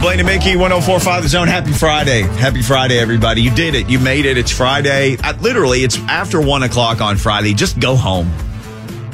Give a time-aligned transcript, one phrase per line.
[0.00, 1.48] Blaine and Mickey, 1045 The Zone.
[1.48, 2.22] Happy Friday.
[2.22, 3.42] Happy Friday, everybody.
[3.42, 3.90] You did it.
[3.90, 4.38] You made it.
[4.38, 5.16] It's Friday.
[5.16, 7.52] Uh, literally, it's after 1 o'clock on Friday.
[7.52, 8.30] Just go home.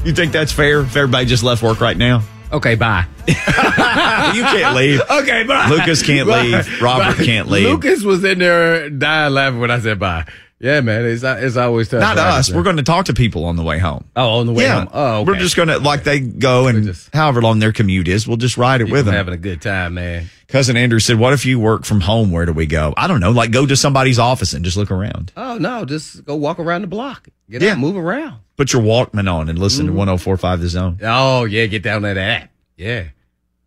[0.05, 2.23] You think that's fair if everybody just left work right now?
[2.53, 3.07] Okay, bye.
[3.27, 5.01] you can't leave.
[5.11, 5.69] Okay, bye.
[5.71, 6.43] Lucas can't Bye.
[6.43, 6.83] leave.
[6.83, 7.25] Robert Bye.
[7.25, 7.67] can't leave.
[7.67, 10.27] Lucas was in there dying laughing when I said bye.
[10.65, 12.01] Yeah, man, it's it's always tough.
[12.01, 12.51] Not us.
[12.51, 14.07] We're going to talk to people on the way home.
[14.17, 14.89] Oh, on the way home.
[14.95, 15.31] Oh, okay.
[15.31, 18.39] We're just going to, like, they go and just- however long their commute is, we'll
[18.39, 19.15] just ride it with them.
[19.15, 20.31] having a good time, man.
[20.49, 22.31] Cousin Andrew said, What if you work from home?
[22.31, 22.95] Where do we go?
[22.97, 23.31] I don't know.
[23.31, 25.33] Like, go to somebody's office and just look around.
[25.37, 27.29] Oh no, just go walk around the block.
[27.51, 27.73] Get Yeah.
[27.73, 28.39] out, move around.
[28.57, 29.95] Put your Walkman on and listen Mm-hmm.
[29.97, 30.99] to 1045 The Zone.
[31.03, 32.51] Oh yeah, get down to that.
[32.79, 33.05] Yeah.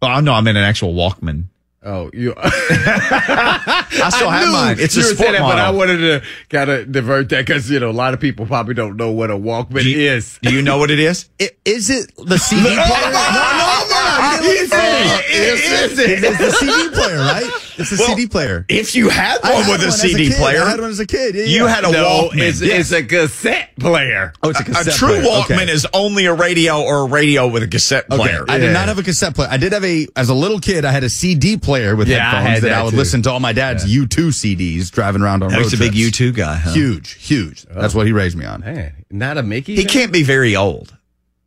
[0.02, 0.33] Oh, I know.
[0.33, 1.45] I'm in an actual Walkman.
[1.83, 2.33] Oh, you.
[2.38, 4.78] I still have mine.
[4.80, 5.56] It's a you sport that, model.
[5.56, 8.45] but I wanted to kind of divert that because you know a lot of people
[8.45, 10.39] probably don't know what a Walkman Do you- is.
[10.42, 11.30] Do you know what it is?
[11.39, 12.75] I- Is it the CD player?
[12.75, 16.23] no, no, Is it?
[16.23, 17.50] It's the CD player, right?
[17.80, 18.66] It's a Well, CD player.
[18.69, 20.38] If you had one had with a one as CD kid.
[20.38, 21.36] player, I had one as a kid.
[21.36, 21.75] Yeah, you yeah.
[21.75, 22.41] had a No, Walkman.
[22.41, 24.33] it's, it's a cassette player.
[24.41, 24.81] Oh, it's a cassette.
[24.81, 25.41] a cassette true player.
[25.44, 25.72] Walkman Okay.
[25.72, 28.45] is only a radio or a radio with a cassette Okay, player.
[28.47, 29.50] I did not have a cassette player.
[29.52, 32.28] I did have a, as a little kid, I had a CD player with Yeah,
[32.28, 32.97] I headphones had that, that I would too.
[32.97, 35.94] listen to all my dad's U2 CDs driving around on That road was a big.
[35.94, 36.72] U2 guy, huh?
[36.73, 37.63] Huge, huge.
[37.66, 37.97] That's oh.
[38.00, 38.61] what he raised me on.
[38.61, 39.75] Man, not a Mickey.
[39.75, 39.89] He fan?
[39.91, 40.97] can't be very old.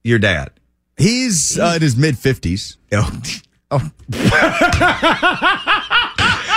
[0.05, 0.51] Your dad.
[1.01, 2.77] He's uh, in his mid 50s.
[3.73, 3.89] Oh.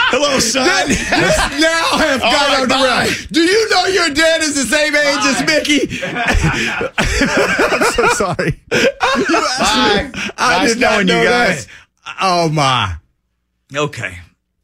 [0.10, 0.66] Hello, son.
[0.90, 3.28] now have All got right, on the right.
[3.32, 6.00] Do you know your dad is the same age as Mickey?
[6.98, 8.60] I'm so sorry.
[8.72, 10.32] You asked me.
[10.38, 11.66] I Nice did not knowing you guys.
[11.68, 12.16] that.
[12.22, 12.96] Oh my.
[13.76, 14.18] okay.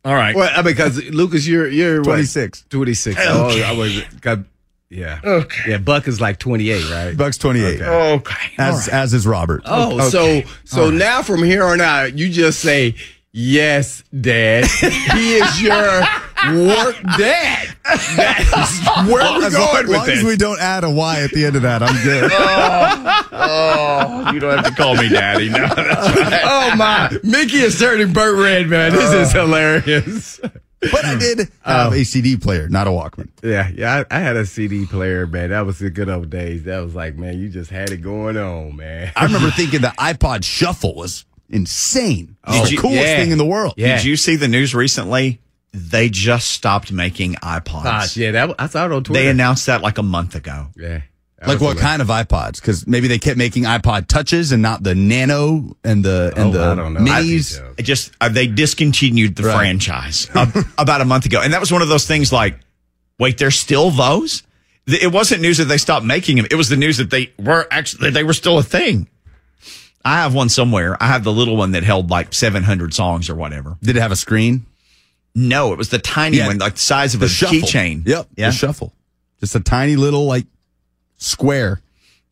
[0.06, 0.36] All right.
[0.36, 2.06] Well, I mean, because Lucas, you're you're what?
[2.06, 2.66] 26.
[2.70, 3.16] 26.
[3.20, 3.28] Okay.
[3.30, 4.02] Oh, I was.
[4.22, 4.46] God,
[4.90, 5.20] yeah.
[5.24, 5.72] Okay.
[5.72, 5.78] Yeah.
[5.78, 7.18] Buck is like 28, right?
[7.18, 7.82] Bucks 28.
[7.82, 8.36] Okay.
[8.58, 9.62] As, as is Robert.
[9.66, 12.96] Oh, so so now from here on out, you just say
[13.32, 14.66] yes, Dad.
[14.66, 16.02] he is your
[16.48, 17.76] work dad.
[18.16, 20.24] That's where we're as long, going with long as this.
[20.24, 22.32] we don't add a Y at the end of that, I'm good.
[23.42, 25.50] Oh, oh, you don't have to call me daddy.
[25.50, 26.42] No, that's right.
[26.44, 28.92] oh my, Mickey is turning burnt red, man.
[28.92, 29.46] This is uh.
[29.46, 30.42] hilarious.
[30.80, 32.04] But I did have a oh.
[32.04, 33.30] CD player, not a Walkman.
[33.44, 34.04] Yeah, yeah.
[34.10, 35.50] I, I had a CD player, man.
[35.50, 36.64] That was the good old days.
[36.64, 39.12] That was like, man, you just had it going on, man.
[39.16, 42.38] I remember thinking the iPod Shuffle was insane.
[42.48, 43.18] It was the you- coolest yeah.
[43.18, 43.74] thing in the world.
[43.78, 43.98] Yeah.
[43.98, 45.42] Did you see the news recently?
[45.72, 47.84] They just stopped making iPods.
[47.84, 49.22] Gosh, yeah, that I saw it on Twitter.
[49.22, 50.68] They announced that like a month ago.
[50.76, 51.02] yeah.
[51.40, 52.56] That Like what kind of iPods?
[52.60, 56.52] Because maybe they kept making iPod touches and not the Nano and the and Oh,
[56.52, 57.00] the I don't know.
[57.00, 57.62] minis.
[57.64, 59.56] I It just uh, they discontinued the Right.
[59.56, 62.34] franchise uh, about a month ago, and that was one of those things.
[62.34, 62.60] Like,
[63.20, 64.44] wait, there's still those.
[64.86, 66.48] It wasn't news that they stopped making them.
[66.52, 69.08] It was the news that they were actually they were still a thing.
[70.04, 70.98] I have one somewhere.
[71.02, 73.78] I have the little one that held like 700 songs or whatever.
[73.82, 74.66] Did it have a screen?
[75.36, 77.60] No, it was the tiny Yeah, one, like the size of The a shuffle.
[77.60, 78.08] keychain.
[78.08, 78.28] Yep.
[78.36, 78.50] Yeah.
[78.50, 78.94] The shuffle.
[79.42, 80.48] Just a tiny little like
[81.20, 81.82] square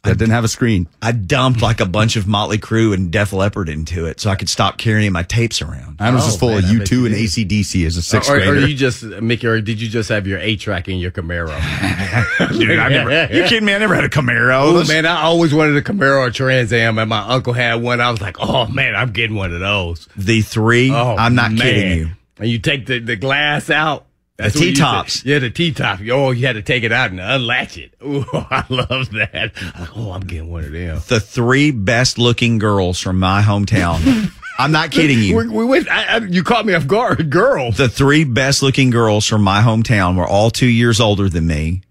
[0.04, 0.88] that didn't have a screen.
[1.02, 4.36] I dumped like a bunch of Motley Crue and Def Leppard into it so I
[4.36, 5.98] could stop carrying my tapes around.
[6.00, 7.26] Oh, I was Oh, just full man, of U2 and did.
[7.26, 8.68] ACDC as a sixth or, or grader.
[8.68, 11.48] you just Mickey, or did you just have your eight track in your Camaro?
[12.58, 13.34] Dude, I never.
[13.36, 13.74] You kidding me?
[13.76, 14.82] I never had a Camaro.
[14.82, 18.00] Oh man, I always wanted a Camaro or Trans Am, and my uncle had one.
[18.00, 20.08] I was like, oh man, I'm getting one of those.
[20.16, 20.90] The three.
[20.92, 21.60] Oh, I'm not man.
[21.62, 22.10] kidding you.
[22.40, 24.06] And you take the, the glass out.
[24.38, 25.26] That's The what you used to- T-tops.
[25.26, 26.00] Yeah, the T top.
[26.12, 27.94] Oh, you had to take it out and unlatch it.
[28.04, 29.52] Ooh, I love that.
[29.96, 31.00] Oh, I'm getting one of them.
[31.08, 34.32] The three best looking girls from my hometown.
[34.60, 35.38] I'm not kidding you.
[35.38, 35.90] We, we went.
[35.90, 37.72] I, I, you caught me off guard, girl.
[37.72, 41.82] the three best looking girls from my hometown were all two years older than me.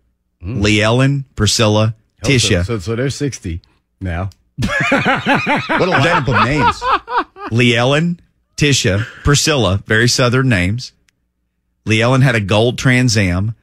[0.40, 1.94] Lee Ellen, Priscilla,
[2.24, 2.58] Tisha.
[2.58, 2.62] Hmm.
[2.62, 3.60] So, so, so they're sixty
[4.00, 4.30] now.
[4.58, 6.82] what a lineup of names.
[7.50, 8.20] Lee Ellen,
[8.56, 10.92] Tisha, Priscilla, very southern names.
[11.86, 13.54] Lee Ellen had a gold Trans Am.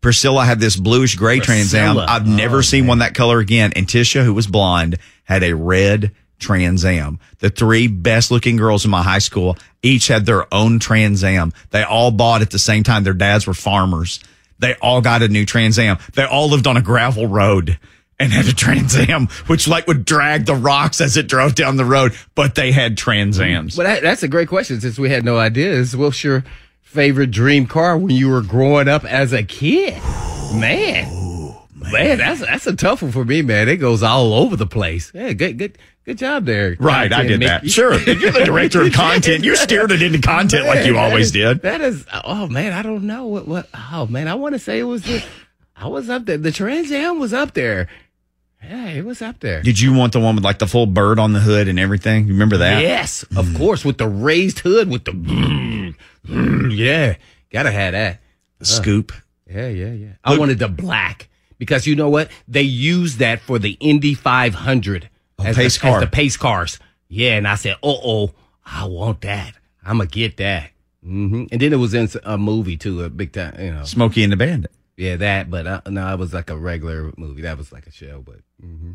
[0.00, 1.98] Priscilla had this bluish gray Trans Am.
[1.98, 3.72] I've never Oh, seen one that color again.
[3.76, 7.18] And Tisha, who was blonde, had a red Trans Am.
[7.40, 11.52] The three best looking girls in my high school each had their own Trans Am.
[11.70, 13.04] They all bought at the same time.
[13.04, 14.20] Their dads were farmers.
[14.58, 15.98] They all got a new Trans Am.
[16.14, 17.78] They all lived on a gravel road.
[18.18, 21.76] and had a Trans Am, which like would drag the rocks as it drove down
[21.78, 23.78] the road, but they had Trans Ams.
[23.78, 25.96] Well, that, that's a great question since we had no ideas.
[25.96, 26.44] What's your
[26.90, 29.94] favorite dream car when you were growing up as a kid?
[30.52, 31.08] Man,
[31.74, 33.68] man, that's that's a tough one for me, man.
[33.68, 35.12] It goes all over the place.
[35.14, 36.76] Yeah, good, good, good job there.
[36.80, 37.70] Right, I did that.
[37.70, 37.96] Sure.
[37.96, 39.44] You're the director of content.
[39.44, 41.62] You steered it into content like you always is- did.
[41.62, 44.80] That is, oh man, I don't know what, what, oh man, I want to say
[44.80, 45.24] it was the,
[45.76, 46.36] I was up there.
[46.38, 47.86] The Trans Am was up there.
[48.62, 49.62] Yeah, it was up there.
[49.62, 52.26] Did you want the one with like the full bird on the hood and everything?
[52.26, 52.82] You remember that?
[52.82, 55.94] Yes, of course, with the raised hood, with the,
[56.74, 57.16] yeah,
[57.50, 58.20] gotta have that.
[58.58, 59.12] The scoop.
[59.48, 60.12] Yeah, yeah, yeah.
[60.22, 61.28] I wanted the black
[61.58, 62.30] because you know what?
[62.46, 65.08] They use that for the Indy 500
[65.44, 65.96] as, pace the, car.
[65.98, 66.78] as the pace cars.
[67.08, 68.34] Yeah, and I said, "Oh, oh,
[68.64, 69.54] I want that.
[69.84, 70.70] I'm gonna get that."
[71.02, 73.84] hmm And then it was in a movie too, a big time, you know.
[73.84, 74.70] Smokey and the Bandit.
[75.00, 75.50] Yeah, that.
[75.50, 77.42] But uh, no, it was like a regular movie.
[77.42, 78.40] That was like a show, but.
[78.60, 78.92] hmm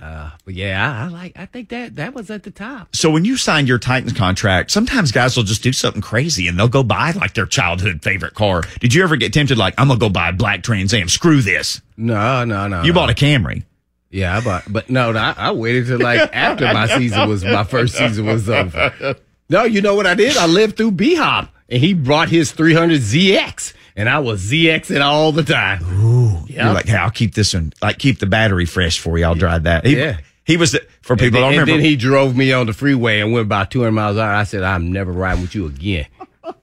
[0.00, 1.32] Uh, but yeah, I, I like.
[1.36, 2.96] I think that that was at the top.
[2.96, 6.58] So when you signed your Titans contract, sometimes guys will just do something crazy and
[6.58, 8.62] they'll go buy like their childhood favorite car.
[8.80, 11.42] Did you ever get tempted like, I'm gonna go buy a black Trans Am, screw
[11.42, 11.82] this?
[11.98, 12.82] No, no, no.
[12.82, 13.00] You no.
[13.00, 13.64] bought a Camry.
[14.10, 17.44] Yeah, I bought, but no, no, I, I waited till like after my season was
[17.44, 19.16] my first season was over.
[19.48, 20.34] No, you know what I did?
[20.38, 25.00] I lived through B Hop, and he brought his 300 ZX, and I was ZXing
[25.02, 25.82] all the time.
[25.84, 26.64] Ooh, yeah.
[26.66, 29.24] You're like, hey, I'll keep this one, like keep the battery fresh for you.
[29.24, 29.84] I'll drive that.
[29.86, 30.18] He, Yeah.
[30.44, 31.82] He was the, for people and, don't then, and remember.
[31.82, 34.32] then he drove me on the freeway and went about 200 miles an hour.
[34.34, 36.06] I said, I'm never riding with you again.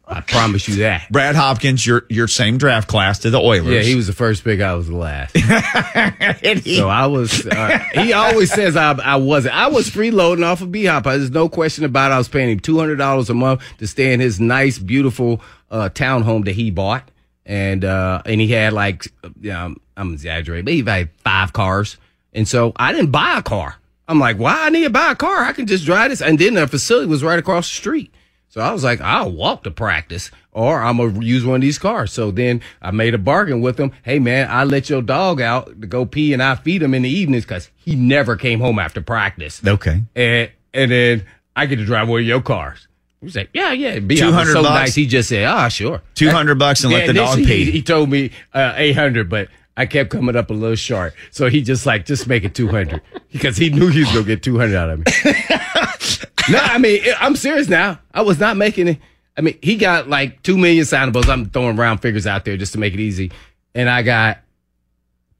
[0.05, 1.09] I promise you that.
[1.09, 3.67] Brad Hopkins, your your same draft class to the Oilers.
[3.73, 4.59] Yeah, he was the first pick.
[4.59, 5.33] I was the last.
[6.41, 7.45] He- So I was.
[7.45, 9.55] Uh, he always says I, I wasn't.
[9.55, 11.03] I was freeloading off of B Hop.
[11.05, 12.11] There's no question about.
[12.11, 12.15] it.
[12.15, 15.41] I was paying him two hundred dollars a month to stay in his nice, beautiful
[15.71, 17.09] uh, townhome that he bought,
[17.49, 19.07] and uh, and he had like,
[19.41, 21.97] you know, I'm exaggerating, but he had five cars,
[22.31, 23.75] and so I didn't buy a car.
[24.07, 25.43] I'm like, why I need to buy a car?
[25.43, 28.13] I can just drive this, and then the facility was right across the street.
[28.49, 31.61] So I was like, I'll walk to practice or I'm going to use one of
[31.61, 32.11] these cars.
[32.11, 33.91] So then I made a bargain with him.
[34.01, 37.03] Hey, man, I let your dog out to go pee and I feed him in
[37.03, 39.63] the evenings because he never came home after practice.
[39.63, 40.01] okay.
[40.15, 41.25] And, and then
[41.55, 42.87] I get to drive one of your cars.
[43.19, 43.99] He was like, yeah, yeah.
[43.99, 44.73] Be 200 so bucks?
[44.73, 44.95] nice.
[44.95, 46.01] He just said, ah, sure.
[46.15, 47.65] 200 bucks and let the dog pee.
[47.65, 51.13] He, he told me uh, 800, but I kept coming up a little short.
[51.31, 53.01] So he just like, just make it 200
[53.31, 55.05] because he knew he was going to get 200 out of me.
[56.49, 57.99] no, I mean, I'm serious now.
[58.13, 58.99] I was not making it.
[59.37, 61.27] I mean, he got like 2 million signables.
[61.29, 63.31] I'm throwing round figures out there just to make it easy.
[63.75, 64.39] And I got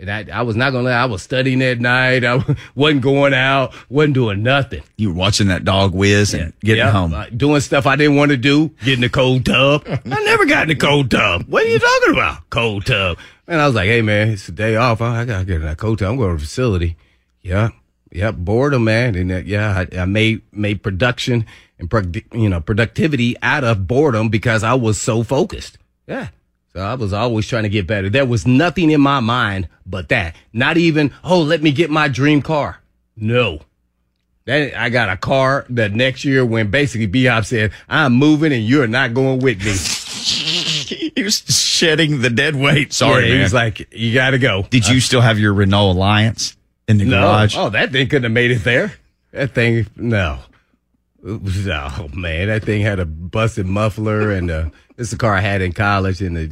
[0.00, 0.94] And I, I was not gonna let.
[0.96, 2.24] I was studying at night.
[2.24, 2.36] I
[2.76, 3.74] wasn't going out.
[3.88, 4.82] wasn't doing nothing.
[4.96, 7.12] You were watching that dog whiz and getting Yeah, home.
[7.14, 9.82] uh, doing stuff I didn't want to do, get in the cold tub.
[9.88, 11.46] I never got in the cold tub.
[11.48, 12.48] What are you talking about?
[12.50, 13.18] Cold tub.
[13.48, 15.00] And I was like, hey man, it's a day off.
[15.00, 16.10] I, I gotta get in that cold tub.
[16.10, 16.96] I'm going to the facility.
[17.42, 17.70] Yeah.
[18.12, 18.30] Yeah.
[18.30, 19.16] Boredom, man.
[19.16, 21.44] And uh, yeah, I, I made, made production
[21.80, 25.76] and, you know, productivity out of boredom because I was so focused.
[26.06, 26.28] Yeah.
[26.80, 28.10] I was always trying to get better.
[28.10, 30.36] There was nothing in my mind but that.
[30.52, 32.80] Not even, oh, let me get my dream car.
[33.16, 33.60] No.
[34.44, 38.64] That I got a car that next year when basically Beyonce said, I'm moving and
[38.64, 39.72] you're not going with me.
[41.14, 42.92] he was shedding the dead weight.
[42.92, 43.36] Sorry, yeah, man.
[43.36, 44.62] he was like, you got to go.
[44.70, 46.56] Did you still have your Renault Alliance
[46.86, 47.20] in the no.
[47.20, 47.56] garage?
[47.56, 48.94] Oh, that thing couldn't have made it there.
[49.32, 50.38] That thing, no.
[51.24, 55.40] Oh man, that thing had a busted muffler, and uh, this is the car I
[55.40, 56.50] had in college, and the,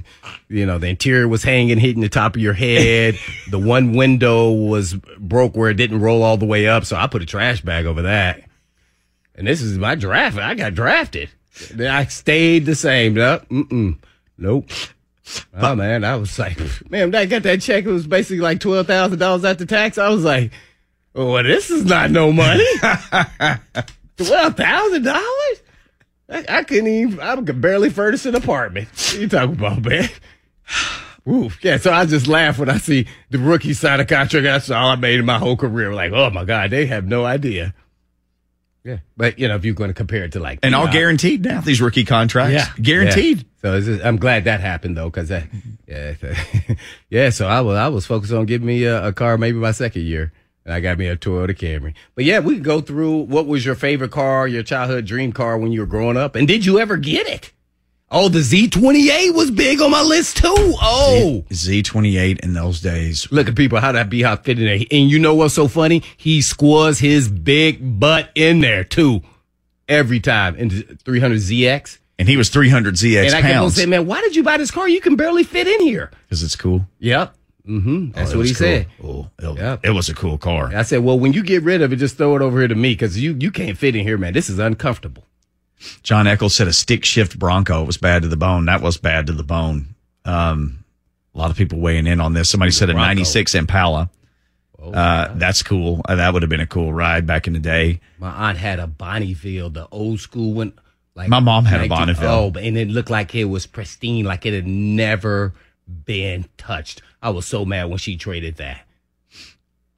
[0.49, 3.19] you know, the interior was hanging, hitting the top of your head.
[3.51, 7.09] the one window was broke where it didn't roll all the way up, so I
[7.09, 8.45] put a trash bag over that.
[9.35, 10.39] And this is my draft.
[10.39, 11.29] I got drafted.
[11.77, 13.15] I stayed the same.
[13.15, 13.49] Nope.
[13.49, 13.99] Mm-mm.
[14.39, 14.71] Nope.
[15.53, 16.57] Oh man, I was like,
[16.89, 17.85] man, I got that check.
[17.85, 19.99] It was basically like twelve thousand dollars after tax.
[19.99, 20.53] I was like,
[21.15, 22.65] well, this is not no money.
[24.17, 25.63] Twelve thousand dollars?
[26.29, 27.21] I, I couldn't even.
[27.21, 28.89] I could barely furnish an apartment.
[28.89, 30.09] What you talking about, man?
[31.29, 31.63] Oof.
[31.65, 34.45] Yeah, so I just laugh when I see the rookie sign a contract.
[34.45, 35.93] That's all I made in my whole career.
[35.93, 37.75] Like, oh my god, they have no idea.
[38.85, 40.93] Yeah, but you know, if you're going to compare it to like, and all P-Dot,
[40.93, 42.55] guaranteed now, these rookie contracts.
[42.55, 43.39] yeah, Guaranteed.
[43.39, 43.45] Yeah.
[43.61, 45.49] So just, I'm glad that happened though, because that,
[45.89, 46.15] yeah,
[47.11, 47.31] yeah.
[47.31, 50.03] So I was I was focused on getting me a, a car maybe my second
[50.03, 50.33] year.
[50.67, 51.95] And I got me a Toyota Camry.
[52.17, 55.71] But yeah, we go through what was your favorite car, your childhood dream car when
[55.71, 57.53] you were growing up, and did you ever get it?
[58.11, 60.55] Oh, the Z28 was big on my list too.
[60.57, 63.31] Oh, Z28 in those days.
[63.33, 64.81] look at people how that be how fit in there.
[64.91, 66.03] And you know what's so funny?
[66.17, 69.23] He squaws his big butt in there too,
[69.89, 71.99] every time in 300ZX.
[72.19, 74.57] And he was 300 ZX and I kept on saying, man, why did you buy
[74.57, 74.89] this car?
[74.89, 76.11] You can barely fit in here.
[76.25, 76.87] because it's cool.
[76.99, 77.36] Yep.
[77.69, 78.13] Mm-hmm.
[78.13, 78.59] That's Oh, what he cool.
[78.59, 78.87] said.
[79.03, 79.81] Oh, it, Yep.
[79.85, 80.71] it was a cool car.
[80.75, 82.75] I said, well, when you get rid of it, just throw it over here to
[82.75, 84.33] me because you, you can't fit in here, man.
[84.33, 85.25] This is uncomfortable.
[86.03, 88.65] John Eccles said a stick shift Bronco was bad to the bone.
[88.67, 89.95] That was bad to the bone.
[90.25, 90.85] Um,
[91.35, 92.49] a lot of people weighing in on this.
[92.49, 94.11] Somebody said a 96 Impala.
[94.79, 96.01] Oh, Uh, that's cool.
[96.09, 98.01] Uh, that would have been a cool ride back in the day.
[98.19, 100.73] My aunt had a Bonneville, the old school one.
[101.15, 102.53] Like My mom had a 19 Bonneville.
[102.57, 105.55] Oh, and it looked like it was pristine, like it had never
[105.87, 107.03] been touched.
[107.23, 108.87] I was so mad when she traded that.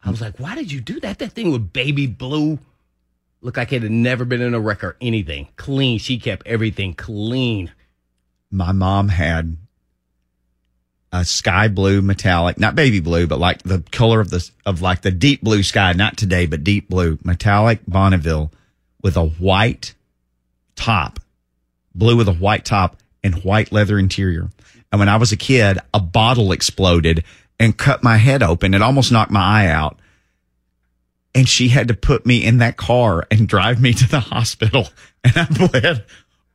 [0.04, 1.18] I was like, why did you do that?
[1.18, 2.58] That thing with baby blue.
[3.40, 5.48] Looked like it had never been in a wreck or anything.
[5.56, 5.98] Clean.
[5.98, 7.72] She kept everything clean.
[8.50, 9.56] My mom had
[11.12, 15.02] a sky blue metallic, not baby blue, but like the color of the of like
[15.02, 18.50] the deep blue sky, not today, but deep blue metallic Bonneville
[19.02, 19.94] with a white
[20.76, 21.20] top,
[21.94, 24.50] blue with a white top and white leather interior.
[24.90, 27.24] And when I was a kid, a bottle exploded
[27.60, 28.74] and cut my head open.
[28.74, 29.98] It almost knocked my eye out.
[31.34, 34.88] And she had to put me in that car and drive me to the hospital.
[35.24, 36.04] And I bled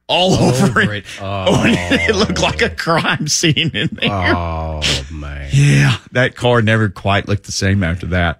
[0.07, 0.97] all over, over it.
[1.05, 1.05] it.
[1.19, 4.09] Oh, it looked like a crime scene in there.
[4.09, 5.49] Oh, man.
[5.51, 5.97] Yeah.
[6.13, 8.39] That car never quite looked the same after that.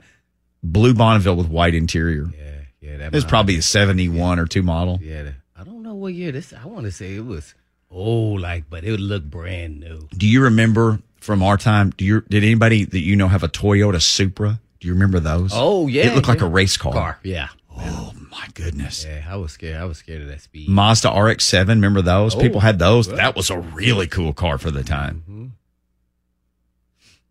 [0.63, 2.27] Blue Bonneville with white interior.
[2.37, 2.97] Yeah, yeah.
[2.97, 4.99] That It was probably a 71 or 2 model.
[5.03, 6.53] Yeah, I don't know what year this.
[6.53, 7.53] I want to say it was
[7.93, 10.07] old, like, but it would look brand new.
[10.17, 11.91] Do you remember from our time?
[11.95, 14.59] Do you did anybody that you know have a Toyota Supra?
[14.79, 15.51] Do you remember those?
[15.53, 16.91] Oh yeah, it looked like a race car.
[16.93, 17.19] car.
[17.23, 19.05] Yeah, Oh my goodness.
[19.07, 19.25] yeah.
[19.29, 19.77] I was scared.
[19.81, 20.67] I was scared of that speed.
[20.67, 22.35] Mazda RX-7, remember those?
[22.35, 23.07] Oh, People had those.
[23.07, 23.17] good.
[23.17, 25.23] That was a really cool car for the time.
[25.29, 25.49] Mhm.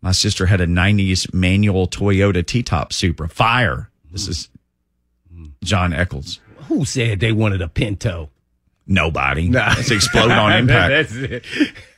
[0.01, 3.29] My sister had a 90s manual Toyota T-top Supra.
[3.29, 3.89] Fire.
[4.11, 4.49] This is
[5.63, 6.39] John Eccles.
[6.67, 8.29] Who said they wanted a Pinto?
[8.85, 9.49] Nobody.
[9.53, 11.11] It's explode on impact.
[11.11, 11.45] That's it.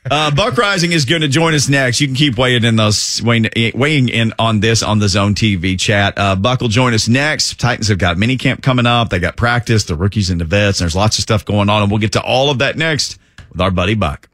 [0.08, 2.00] Uh, Buck Reising is going to join us next.
[2.00, 5.78] You can keep weighing in those weighing, weighing in on this on the Zone TV
[5.78, 6.14] chat.
[6.16, 7.58] Uh, Buck will join us next.
[7.58, 9.08] Titans have got mini camp coming up.
[9.10, 10.80] They got practice, the rookies and the vets.
[10.80, 13.18] And there's lots of stuff going on, and we'll get to all of that next
[13.50, 14.28] with our buddy Buck.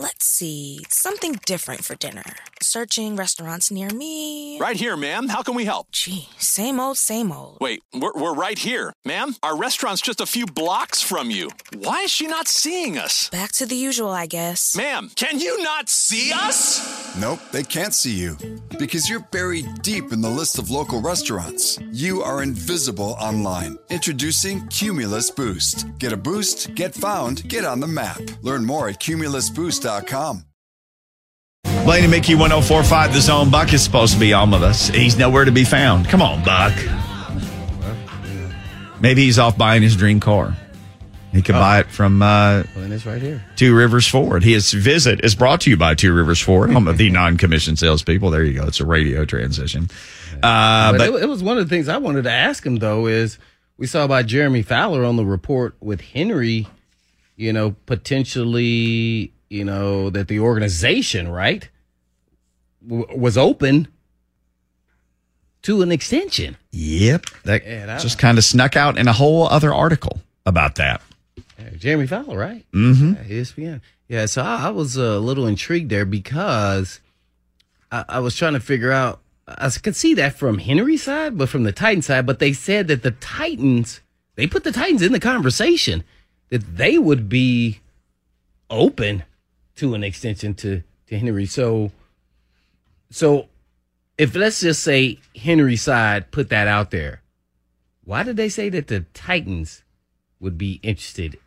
[0.00, 0.78] Let's see.
[0.90, 2.22] Something different for dinner.
[2.62, 4.56] Searching restaurants near me.
[4.60, 5.26] Right here, ma'am.
[5.26, 5.90] How can we help?
[5.90, 7.58] Gee, same old, same old.
[7.60, 8.92] Wait, we're, we're right here.
[9.04, 11.50] Ma'am, our restaurant's just a few blocks from you.
[11.74, 13.28] Why is she not seeing us?
[13.30, 14.76] Back to the usual, I guess.
[14.76, 17.16] Ma'am, can you not see us?
[17.18, 18.36] Nope, they can't see you.
[18.78, 21.76] Because you're buried deep in the list of local restaurants.
[21.90, 23.78] You are invisible online.
[23.90, 25.86] Introducing Cumulus Boost.
[25.98, 28.20] Get a boost, get found, get on the map.
[28.42, 29.87] Learn more at cumulusboost.com.
[31.84, 33.50] Blaine and Mickey 1045, the zone.
[33.50, 34.88] Buck is supposed to be on with us.
[34.88, 36.06] He's nowhere to be found.
[36.08, 36.74] Come on, Buck.
[39.00, 40.56] Maybe he's off buying his dream car.
[41.32, 43.44] He could buy it from uh, And it's right here.
[43.56, 44.42] Two Rivers Ford.
[44.42, 46.70] His visit is brought to you by Two Rivers Ford.
[46.70, 48.30] I'm the non-commissioned salespeople.
[48.30, 48.66] There you go.
[48.66, 49.88] It's a radio transition.
[50.42, 52.76] Uh, but but it, it was one of the things I wanted to ask him
[52.76, 53.38] though is
[53.76, 56.66] we saw by Jeremy Fowler on the report with Henry,
[57.36, 61.68] you know, potentially, you know, that the organization, right,
[62.86, 63.88] w- was open
[65.62, 66.56] to an extension.
[66.70, 71.02] yep, that Yeah, just kind of snuck out in a whole other article about that.
[71.58, 72.64] Yeah, Jeremy Fowler, right?
[72.72, 73.14] Mm-hmm.
[73.14, 73.80] Yeah, ESPN.
[74.08, 77.00] Yeah, so I, I was a little intrigued there because
[77.90, 79.20] I, I was trying to figure out.
[79.46, 82.26] I could see that from Henry's side, but from the Titans side.
[82.26, 84.00] But they said that the Titans,
[84.36, 86.04] they put the Titans in the conversation
[86.50, 87.80] that they would be
[88.70, 89.24] open
[89.78, 91.46] to an extension to to Henry.
[91.46, 91.90] So,
[93.10, 93.48] so
[94.18, 97.22] if let's just say Henry side put that out there,
[98.04, 99.82] why did they say that the Titans
[100.40, 101.38] would be interested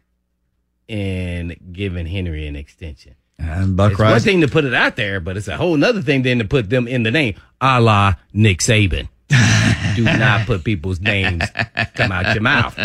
[0.87, 3.15] in giving Henry an extension?
[3.37, 4.23] And Buck It's one Rice.
[4.23, 6.69] thing to put it out there, but it's a whole nother thing then to put
[6.69, 9.07] them in the name, a la Nick Saban.
[9.95, 11.43] Do not put people's names
[11.95, 12.77] come out your mouth.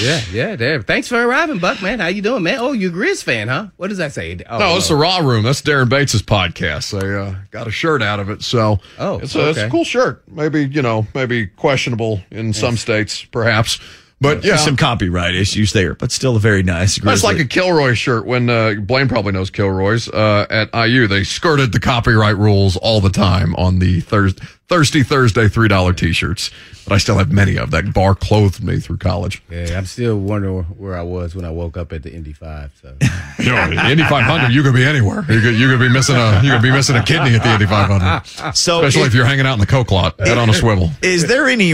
[0.00, 0.82] Yeah, yeah, there.
[0.82, 2.00] Thanks for arriving, Buck, man.
[2.00, 2.58] How you doing, man?
[2.58, 3.68] Oh, you a Grizz fan, huh?
[3.76, 4.38] What does that say?
[4.48, 5.44] Oh, No, it's the Raw Room.
[5.44, 7.00] That's Darren Bates' podcast.
[7.00, 9.84] I uh, got a shirt out of it, so Oh, it's a, it's a cool
[9.84, 10.24] shirt.
[10.28, 13.78] Maybe you know, maybe questionable in some states, perhaps,
[14.20, 16.98] but yeah, Some copyright issues there, but still a very nice.
[16.98, 18.24] that's like a Kilroy shirt.
[18.24, 23.00] When uh, Blaine probably knows Kilroy's uh, at IU, they skirted the copyright rules all
[23.00, 26.50] the time on the Thursday Thirsty Thursday $3 t shirts.
[26.86, 27.70] But I still have many of.
[27.70, 29.42] That bar clothed me through college.
[29.50, 32.72] Yeah, I'm still wondering where I was when I woke up at the Indy Five.
[32.82, 32.94] So
[33.42, 35.24] You know, Indy 500, you could be anywhere.
[35.30, 37.52] You could, you could be missing a you could be missing a kidney at the
[37.54, 38.54] Indy 500.
[38.54, 40.90] So Especially it- if you're hanging out in the coke lot, head on a swivel.
[41.00, 41.72] Is there any?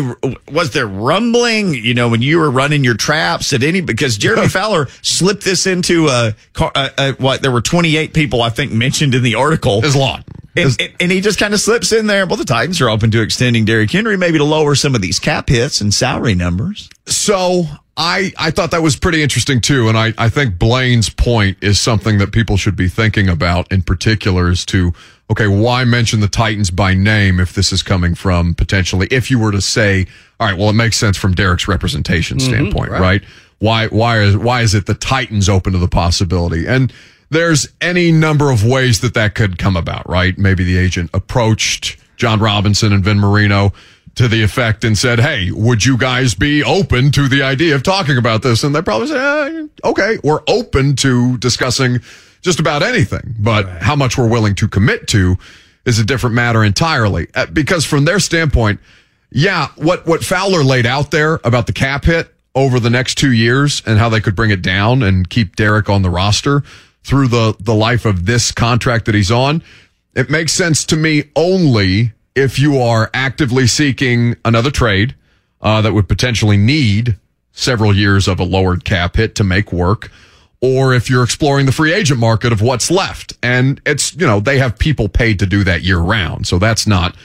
[0.53, 1.75] Was there rumbling?
[1.75, 3.81] You know, when you were running your traps at any?
[3.81, 7.43] Because Jeremy Fowler slipped this into a, car- uh uh what?
[7.43, 9.81] There were 28 people I think mentioned in the article.
[9.81, 10.25] There's a lot.
[10.57, 12.27] And, and- and he just kind of slips in there.
[12.27, 15.19] Well, the Titans are open to extending Derrick Henry, maybe to lower some of these
[15.19, 16.91] cap hits and salary numbers.
[17.07, 17.65] So
[17.97, 21.79] I I thought that was pretty interesting too, and I I think Blaine's point is
[21.79, 24.93] something that people should be thinking about in particular as to
[25.31, 29.39] okay why mention the Titans by name if this is coming from potentially if you
[29.39, 30.07] were to say
[30.41, 32.49] all right well it makes sense from Derrick's representation mm-hmm.
[32.49, 33.23] standpoint right.
[33.59, 36.93] why why is why is it the Titans open to the possibility and
[37.31, 41.97] there's any number of ways that that could come about right maybe the agent approached
[42.17, 43.73] John Robinson and Vin Marino
[44.17, 47.83] to the effect and said, Hey, would you guys be open to the idea of
[47.83, 48.63] talking about this?
[48.63, 52.01] And they probably say, eh, okay, we're open to discussing
[52.43, 55.37] just about anything, but how much we're willing to commit to
[55.87, 57.29] is a different matter entirely.
[57.35, 58.81] Uh, Because from their standpoint,
[59.31, 63.33] yeah, what, what Fowler laid out there about the cap hit over the next two
[63.33, 66.63] years and how they could bring it down and keep Derrick on the roster
[67.05, 69.63] through the, the life of this contract that he's on.
[70.15, 75.15] It makes sense to me only if you are actively seeking another trade
[75.61, 77.17] uh, that would potentially need
[77.53, 80.11] several years of a lowered cap hit to make work,
[80.61, 83.35] or if you're exploring the free agent market of what's left.
[83.43, 86.47] And it's, you know, they have people paid to do that year round.
[86.47, 87.17] So that's not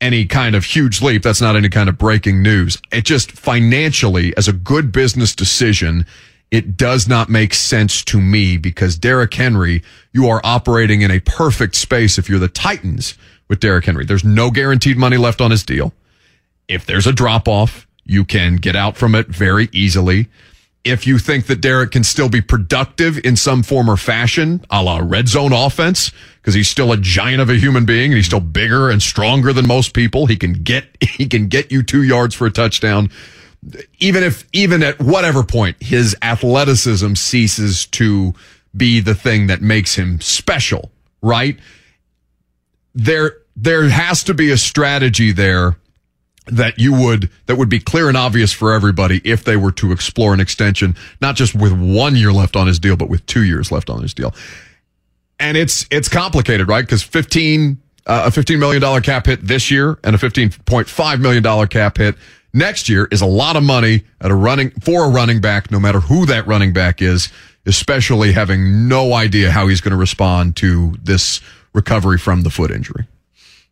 [0.00, 1.22] any kind of huge leap.
[1.22, 2.78] That's not any kind of breaking news.
[2.92, 6.06] It just financially, as a good business decision,
[6.50, 9.82] it does not make sense to me because Derrick Henry,
[10.12, 14.04] you are operating in a perfect space if you're the Titans with Derrick Henry.
[14.04, 15.92] There's no guaranteed money left on his deal.
[16.68, 20.28] If there's a drop off, you can get out from it very easily.
[20.84, 24.82] If you think that Derrick can still be productive in some form or fashion, a
[24.82, 28.26] la red zone offense, because he's still a giant of a human being and he's
[28.26, 32.02] still bigger and stronger than most people, he can get, he can get you two
[32.02, 33.10] yards for a touchdown.
[33.98, 38.34] Even if, even at whatever point his athleticism ceases to
[38.76, 40.90] be the thing that makes him special,
[41.22, 41.58] right?
[42.94, 45.76] There, there has to be a strategy there
[46.46, 49.92] that you would that would be clear and obvious for everybody if they were to
[49.92, 53.44] explore an extension not just with 1 year left on his deal but with 2
[53.44, 54.34] years left on his deal
[55.40, 59.70] and it's it's complicated right cuz 15 uh, a 15 million dollar cap hit this
[59.70, 62.16] year and a 15.5 million dollar cap hit
[62.54, 65.78] next year is a lot of money at a running for a running back no
[65.78, 67.30] matter who that running back is
[67.66, 71.40] especially having no idea how he's going to respond to this
[71.74, 73.06] recovery from the foot injury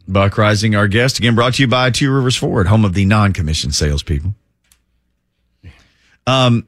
[0.09, 3.05] Buck Reising, our guest, again brought to you by Two Rivers Ford, home of the
[3.05, 4.35] non-commissioned salespeople.
[6.27, 6.66] Um,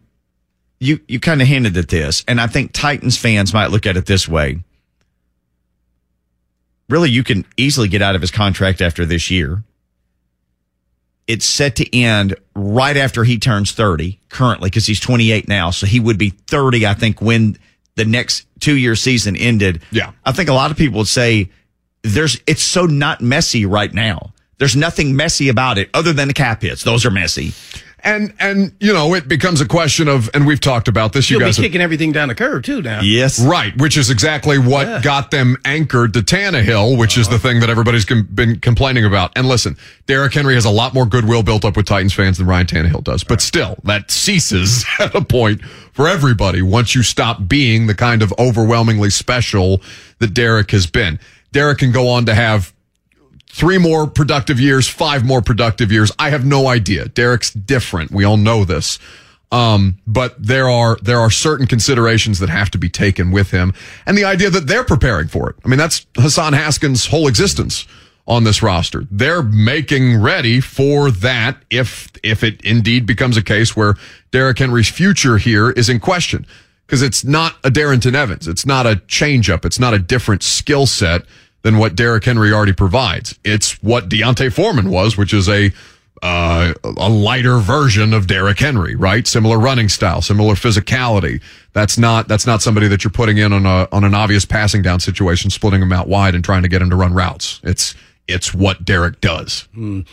[0.80, 3.96] you you kind of hinted at this, and I think Titans fans might look at
[3.96, 4.62] it this way.
[6.88, 9.62] Really, you can easily get out of his contract after this year.
[11.26, 15.70] It's set to end right after he turns 30 currently because he's 28 now.
[15.70, 17.56] So he would be 30, I think, when
[17.96, 19.82] the next two year season ended.
[19.90, 20.12] Yeah.
[20.24, 21.50] I think a lot of people would say
[22.02, 24.34] there's, it's so not messy right now.
[24.58, 26.84] There's nothing messy about it other than the cap hits.
[26.84, 27.52] Those are messy.
[28.04, 31.30] And and you know it becomes a question of, and we've talked about this.
[31.30, 33.00] You you'll be guys, have- kicking everything down the curve too now.
[33.00, 33.40] Yes.
[33.42, 33.74] right?
[33.80, 38.04] Which is exactly what got them anchored to Tannehill, which is the thing that everybody's
[38.04, 39.32] com- been complaining about.
[39.36, 42.46] And listen, Derrick Henry has a lot more goodwill built up with Titans fans than
[42.46, 47.48] Ryan Tannehill does, but still, that ceases at a point for everybody once you stop
[47.48, 49.80] being the kind of overwhelmingly special
[50.18, 51.18] that Derrick has been.
[51.52, 52.73] Derrick can go on to have
[53.54, 56.10] three more productive years, five more productive years.
[56.18, 57.06] I have no idea.
[57.06, 58.10] Derrick's different.
[58.10, 58.98] We all know this.
[59.52, 63.72] Um, but there are, there are certain considerations that have to be taken with him
[64.06, 65.56] and the idea that they're preparing for it.
[65.64, 67.86] I mean, that's Hassan Haskins' whole existence
[68.26, 69.04] on this roster.
[69.08, 73.94] They're making ready for that if, if it indeed becomes a case where
[74.32, 76.44] Derrick Henry's future here is in question.
[76.88, 78.48] Cause it's not a Darrynton Evans.
[78.48, 79.64] It's not a changeup.
[79.64, 81.22] It's not a different skill set
[81.64, 83.36] than what Derrick Henry already provides.
[83.42, 85.72] It's what D'Onta Foreman was, which is a
[86.22, 89.26] uh, a lighter version of Derrick Henry, right?
[89.26, 91.42] Similar running style, similar physicality.
[91.72, 94.80] That's not that's not somebody that you're putting in on a on an obvious passing
[94.82, 97.60] down situation, splitting him out wide and trying to get him to run routes.
[97.64, 97.94] It's
[98.28, 99.66] it's what Derrick does.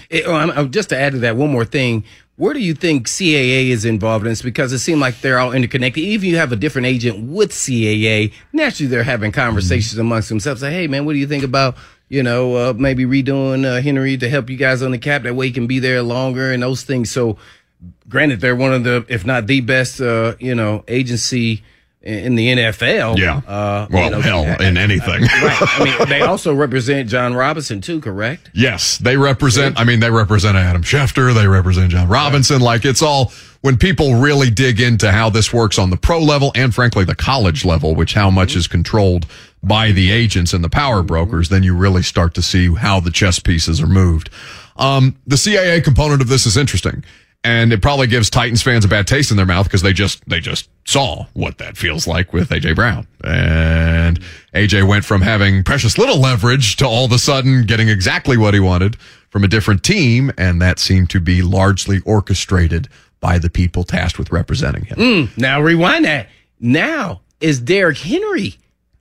[0.10, 2.04] It- oh, just to add to that, one more thing.
[2.42, 4.42] Where do you think CAA is involved in this?
[4.42, 6.04] Because it seemed like they're all interconnected.
[6.04, 10.64] Even if you have a different agent with CAA, naturally they're having conversations amongst themselves.
[10.64, 11.78] Like, hey, man, what do you think about
[12.10, 15.22] you know, uh, maybe redoing uh, Henry to help you guys on the cap.
[15.22, 17.12] That way he can be there longer and those things.
[17.12, 17.38] So,
[18.10, 21.64] granted, they're one of the, if not the best, uh, you know, agency
[22.02, 23.18] in the NFL.
[23.18, 23.38] Yeah.
[23.48, 25.22] Uh, well, you know, hell, in anything.
[25.22, 25.58] right.
[25.62, 28.50] I mean, they also represent John Robinson too, correct?
[28.54, 29.80] Yes, they represent.
[29.80, 31.34] I mean, they represent Adam Schefter.
[31.34, 32.62] They represent John Robinson.
[32.62, 36.52] Like it's all when people really dig into how this works on the pro level
[36.56, 39.28] and frankly the college level, which how much is controlled
[39.64, 43.12] by the agents and the power brokers, then you really start to see how the
[43.12, 44.32] chess pieces are moved.
[44.78, 47.04] Um, the CAA component of this is interesting.
[47.44, 50.24] And it probably gives Titans fans a bad taste in their mouth because they just
[50.30, 53.08] they just saw what that feels like with AJ Brown.
[53.24, 54.20] And
[54.54, 58.54] AJ went from having precious little leverage to all of a sudden getting exactly what
[58.54, 58.96] he wanted
[59.30, 62.88] from a different team, and that seemed to be largely orchestrated
[63.20, 64.98] by the people tasked with representing him.
[64.98, 66.28] Mm, now rewind that.
[66.60, 68.58] Now is Derrick Henry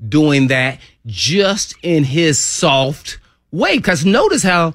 [0.06, 3.18] doing that just in his soft
[3.52, 3.76] way?
[3.76, 4.74] Because notice how.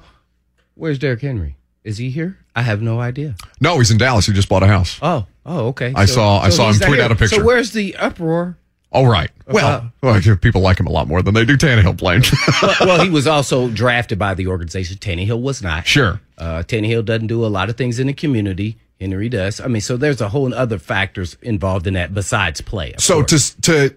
[0.74, 1.56] Where's Derrick Henry?
[1.84, 2.38] Is he here?
[2.56, 3.36] I have no idea.
[3.60, 4.26] No, he's in Dallas.
[4.26, 4.98] He just bought a house.
[5.02, 5.92] Oh, oh, okay.
[5.94, 7.02] I saw- I saw him tweet here.
[7.04, 7.36] out a picture.
[7.36, 8.56] So where's the uproar?
[8.92, 9.30] Oh, right.
[9.46, 12.22] Well, well, people like him a lot more than they do Tannehill playing.
[12.62, 14.96] well, well, he was also drafted by the organization.
[14.96, 15.86] Tannehill was not.
[15.86, 16.20] sure.
[16.38, 18.78] Uh, Tannehill doesn't do a lot of things in the community.
[18.98, 19.60] Henry does.
[19.60, 22.94] I mean, so there's a whole other factors involved in that besides play.
[22.98, 23.50] So course.
[23.50, 23.94] to to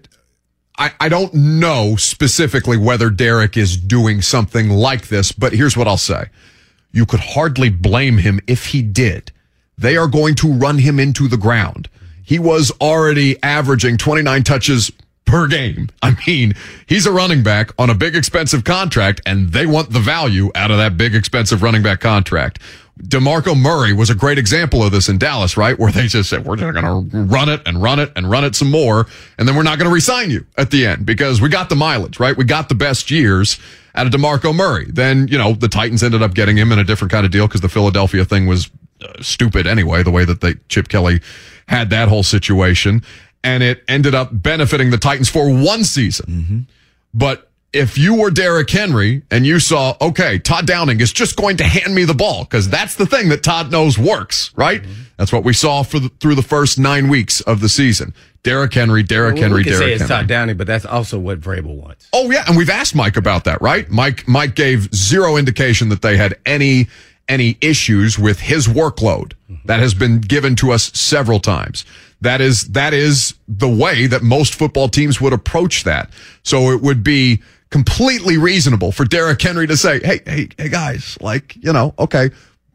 [0.78, 5.88] I, I don't know specifically whether Derrick is doing something like this, but here's what
[5.88, 6.26] I'll say.
[6.92, 9.32] You could hardly blame him if he did.
[9.78, 11.88] They are going to run him into the ground.
[12.22, 14.92] He was already averaging 29 touches
[15.24, 15.88] per game.
[16.02, 16.54] I mean,
[16.86, 20.70] he's a running back on a big expensive contract and they want the value out
[20.70, 22.60] of that big expensive running back contract.
[23.02, 25.78] DeMarco Murray was a great example of this in Dallas, right?
[25.78, 28.44] Where they just said, we're just going to run it and run it and run
[28.44, 29.06] it some more.
[29.38, 31.76] And then we're not going to resign you at the end because we got the
[31.76, 32.36] mileage, right?
[32.36, 33.58] We got the best years
[33.94, 34.86] out of DeMarco Murray.
[34.88, 37.46] Then, you know, the Titans ended up getting him in a different kind of deal
[37.46, 38.70] because the Philadelphia thing was
[39.02, 41.20] uh, stupid anyway, the way that they, Chip Kelly
[41.66, 43.02] had that whole situation.
[43.42, 46.26] And it ended up benefiting the Titans for one season.
[47.12, 51.56] But if you were Derrick Henry and you saw, okay, Todd Downing is just going
[51.58, 54.82] to hand me the ball because that's the thing that Todd knows works, right?
[54.82, 55.02] Mm-hmm.
[55.16, 58.14] That's what we saw for the, through the first nine weeks of the season.
[58.42, 60.22] Derrick Henry, Derrick Well, Henry, we can say Derrick it's Henry.
[60.22, 62.08] Todd Downing, but that's also what Vrabel wants.
[62.12, 63.88] Oh yeah, and we've asked Mike about that, right?
[63.90, 66.88] Mike Mike gave zero indication that they had any
[67.28, 69.34] any issues with his workload.
[69.50, 69.66] Mm-hmm.
[69.66, 71.84] That has been given to us several times.
[72.22, 76.10] That is that is the way that most football teams would approach that.
[76.42, 81.16] So it would be completely reasonable for Derrick Henry to say, "Hey, hey, hey guys,
[81.20, 82.30] like, you know, okay,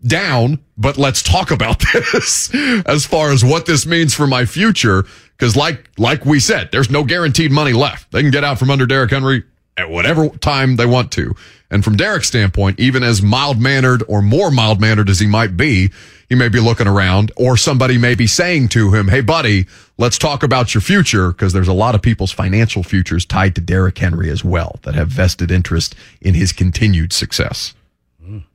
[0.05, 2.53] down, but let's talk about this
[2.85, 5.05] as far as what this means for my future.
[5.37, 8.11] Cause like, like we said, there's no guaranteed money left.
[8.11, 9.43] They can get out from under Derrick Henry
[9.77, 11.35] at whatever time they want to.
[11.75, 15.57] And from Derrick's standpoint, even as mild mannered or more mild mannered as he might
[15.57, 15.89] be,
[16.29, 19.65] he may be looking around or somebody may be saying to him, Hey buddy,
[19.97, 21.33] let's talk about your future.
[21.33, 24.95] Cause there's a lot of people's financial futures tied to Derrick Henry as well that
[24.95, 27.73] have vested interest in his continued success.
[28.23, 28.45] Mm.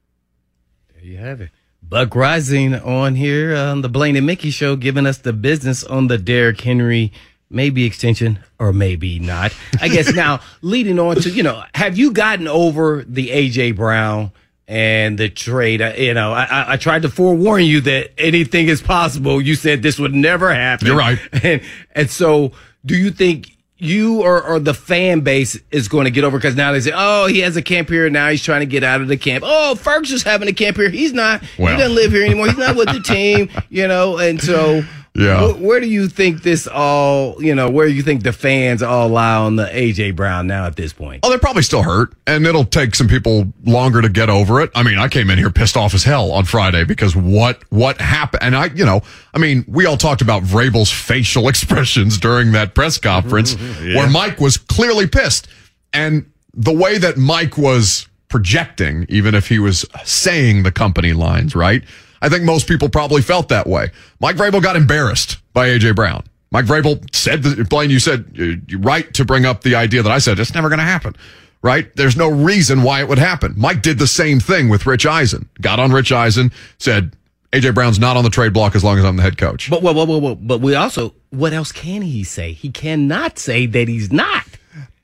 [0.94, 1.50] There you have it.
[1.82, 6.06] Buck Reising on here on the Blaine and Mickey show, giving us the business on
[6.06, 7.12] the Derrick Henry
[7.50, 9.52] maybe extension or maybe not.
[9.80, 14.30] I guess now leading on to, you know, have you gotten over the AJ Brown
[14.68, 15.82] and the trade?
[15.82, 19.40] Uh, You know, I, I, I tried to forewarn you that anything is possible.
[19.40, 20.86] You said this would never happen.
[20.86, 21.18] You're right.
[21.44, 21.60] And,
[21.94, 22.52] and so
[22.86, 26.54] do you think you or, or the fan base is going to get over because
[26.54, 28.08] now they say, oh, he has a camp here.
[28.10, 29.42] Now he's trying to get out of the camp.
[29.46, 30.90] Oh, Ferg's just having a camp here.
[30.90, 31.42] He's not.
[31.58, 31.72] Well.
[31.72, 32.48] He doesn't live here anymore.
[32.48, 34.18] He's not with the team, you know.
[34.18, 34.82] And so,
[35.20, 35.52] Yeah.
[35.52, 38.82] wh- where do you think this all, you know, where do you think the fans
[38.82, 41.20] all lie on the AJ Brown now at this point?
[41.22, 44.70] Oh, they're probably still hurt, and it'll take some people longer to get over it.
[44.74, 48.00] I mean, I came in here pissed off as hell on Friday because what what
[48.00, 48.42] happened?
[48.42, 49.02] And I, you know,
[49.34, 53.96] I mean, we all talked about Vrabel's facial expressions during that press conference mm-hmm, mm-hmm,
[53.96, 55.48] where Mike was clearly pissed,
[55.92, 61.54] and the way that Mike was projecting, even if he was saying the company lines,
[61.54, 61.82] right?
[62.22, 63.90] I think most people probably felt that way.
[64.20, 66.24] Mike Vrabel got embarrassed by AJ Brown.
[66.52, 70.02] Mike Vrabel said, that, Blaine, you said uh, you're right to bring up the idea
[70.02, 71.14] that I said it's never going to happen,
[71.62, 71.94] right?
[71.96, 73.54] There's no reason why it would happen.
[73.56, 75.48] Mike did the same thing with Rich Eisen.
[75.60, 77.14] Got on Rich Eisen, said
[77.52, 79.70] AJ Brown's not on the trade block as long as I'm the head coach.
[79.70, 82.52] But, well, well, well, well, but we also, what else can he say?
[82.52, 84.44] He cannot say that he's not.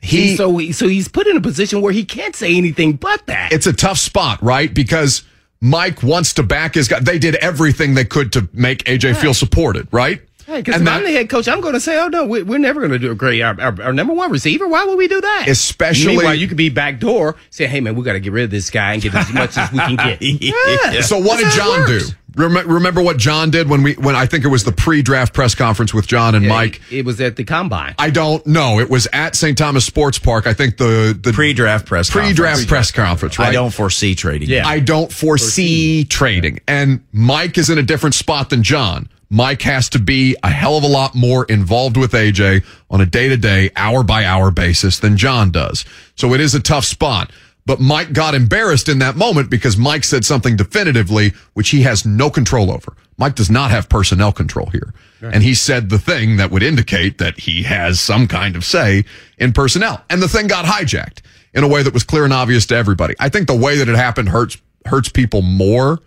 [0.03, 2.93] He- He, so, he, so he's put in a position where he can't say anything
[2.95, 3.53] but that.
[3.53, 4.73] it's a tough spot, right?
[4.73, 5.23] Because
[5.61, 7.01] Mike wants to back his guy.
[7.01, 10.21] They did everything they could to make AJ feel supported, right?
[10.47, 12.79] Hey, because I'm the head coach, I'm going to say, oh, no, we, we're never
[12.79, 13.43] going to do a great.
[13.43, 15.47] Our, our, our number one receiver, why would we do that?
[15.49, 18.51] Especially- Meanwhile, you could be backdoor, say, hey, man, we got to get rid of
[18.53, 20.23] this guy and get as much as we can get.
[20.23, 21.01] Yeah.
[21.01, 22.01] So what did That's John do?
[22.37, 22.55] Works.
[22.55, 25.55] Rem- remember what John did when we when I think it was the pre-draft press
[25.55, 26.81] conference with John and Yeah, Mike.
[26.91, 27.95] It, it was at the combine.
[27.99, 28.79] I don't know.
[28.81, 29.57] It was at St.
[29.57, 30.47] Thomas Sports Park.
[30.47, 32.67] I think the the Pre-draft press pre-draft conference.
[32.67, 33.39] press conference.
[33.39, 33.49] Right.
[33.49, 34.49] I don't foresee trading.
[34.49, 34.67] Yeah.
[34.67, 36.61] I don't foresee trading.
[36.69, 39.09] And Mike is in a different spot than John.
[39.29, 43.07] Mike has to be a hell of a lot more involved with AJ on a
[43.07, 45.85] day to day, hour by hour basis than John does.
[46.15, 47.33] So it is a tough spot.
[47.67, 52.07] But Mike got embarrassed in that moment because Mike said something definitively, which he has
[52.07, 52.97] no control over.
[53.19, 54.95] Mike does not have personnel control here.
[55.21, 59.05] And he said the thing that would indicate that he has some kind of say
[59.39, 60.05] in personnel.
[60.09, 61.23] And the thing got hijacked
[61.55, 63.15] in a way that was clear and obvious to everybody.
[63.19, 65.99] I think the way that it happened hurts hurts people more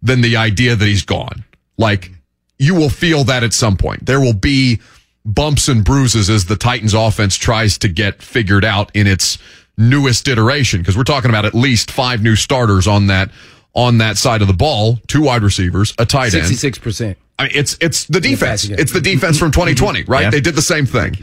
[0.00, 1.44] than the idea that he's gone.
[1.76, 2.12] Like
[2.58, 4.06] you will feel that at some point.
[4.06, 4.80] There will be
[5.24, 9.38] bumps and bruises as the Titans offense tries to get figured out in its
[9.76, 13.30] newest iteration because we're talking about at least five new starters on that
[13.74, 16.44] on that side of the ball, two wide receivers, a tight end.
[16.44, 17.16] 66%.
[17.38, 18.64] I mean, it's it's the defense.
[18.64, 20.12] It's the defense from 2020, mm-hmm.
[20.12, 20.22] right?
[20.22, 20.30] Yeah.
[20.30, 21.16] They did the same thing,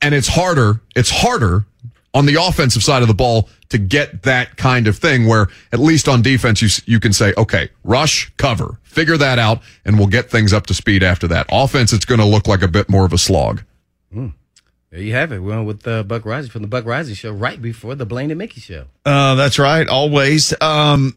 [0.00, 0.80] and it's harder.
[0.94, 1.64] It's harder
[2.14, 5.26] on the offensive side of the ball to get that kind of thing.
[5.26, 9.62] Where at least on defense, you you can say, okay, rush, cover, figure that out,
[9.84, 11.46] and we'll get things up to speed after that.
[11.50, 13.62] Offense, it's going to look like a bit more of a slog.
[14.92, 15.38] There you have it.
[15.38, 18.30] We went with uh, Buck Reising from the Buck Reising show right before the Blaine
[18.30, 18.84] and Mickey show.
[19.06, 19.88] Uh, that's right.
[19.88, 20.52] Always.
[20.60, 21.16] Um,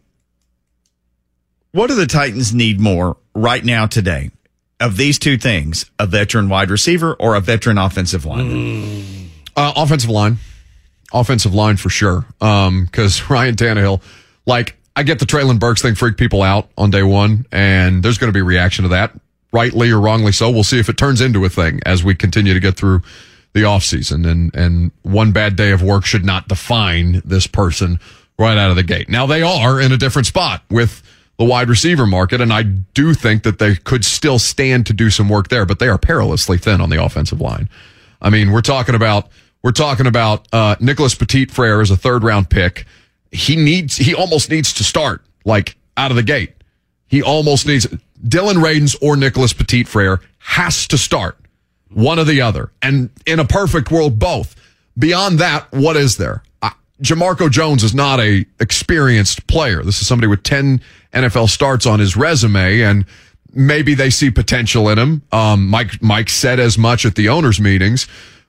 [1.73, 4.31] what do the Titans need more right now today?
[4.79, 9.29] Of these two things, a veteran wide receiver or a veteran offensive lineman?
[9.57, 10.37] Uh, offensive line,
[11.13, 12.25] offensive line for sure.
[12.39, 14.01] Um, because Ryan Tannehill,
[14.45, 18.17] like I get the Treylon Burks thing freaked people out on day one, and there's
[18.17, 19.11] going to be a reaction to that,
[19.51, 20.49] rightly or wrongly so.
[20.49, 23.01] We'll see if it turns into a thing as we continue to get through
[23.55, 24.29] the offseason.
[24.29, 27.99] And and one bad day of work should not define this person
[28.37, 29.09] right out of the gate.
[29.09, 31.01] Now they are in a different spot with
[31.37, 35.09] the wide receiver market, and I do think that they could still stand to do
[35.09, 37.69] some work there, but they are perilously thin on the offensive line.
[38.21, 39.29] I mean, we're talking about
[39.63, 42.85] we're talking about uh, Nicholas Petit Frere as a third round pick.
[43.31, 46.53] He needs he almost needs to start like out of the gate.
[47.07, 47.87] He almost needs
[48.27, 51.37] Dillon Radunz or Nicholas Petit Frere has to start
[51.95, 54.55] one or the other, and in a perfect world, both.
[54.97, 56.43] Beyond that, what is there?
[56.61, 59.81] I, Jamarco Jones is not a experienced player.
[59.81, 60.81] This is somebody with ten
[61.13, 63.05] NFL starts on his resume, and
[63.53, 65.21] maybe they see potential in him.
[65.31, 68.07] Um, Mike Mike said as much at the owners' meetings.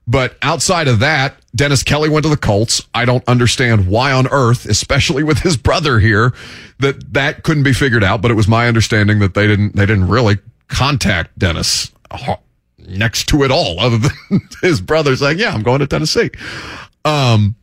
[0.09, 2.87] But outside of that, Dennis Kelly went to the Colts.
[2.95, 6.33] I don't understand why on earth, especially with his brother here,
[6.79, 8.23] that that couldn't be figured out.
[8.23, 11.93] But it was my understanding that they didn't they didn't really contact Dennis
[12.89, 16.31] next to it all, other than his brother saying, "Yeah, I'm going to Tennessee."
[17.05, 17.57] Um,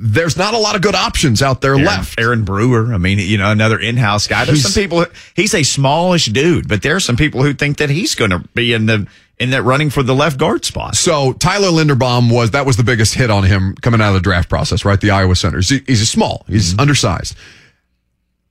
[0.00, 2.20] there's not a lot of good options out there Aaron, left.
[2.20, 2.94] Aaron Brewer.
[2.94, 4.44] I mean, you know, another in-house guy.
[4.44, 5.04] There's He's- some people.
[5.34, 8.38] He's a smallish dude, but there are some people who think that he's going to
[8.54, 9.06] be in the
[9.40, 10.96] in that running for the left guard spot.
[10.96, 14.20] So Tyler Linderbaum was that was the biggest hit on him coming out of the
[14.20, 15.00] draft process, right?
[15.00, 15.58] The Iowa Center.
[15.58, 16.44] He's, he's small.
[16.48, 17.36] He's undersized.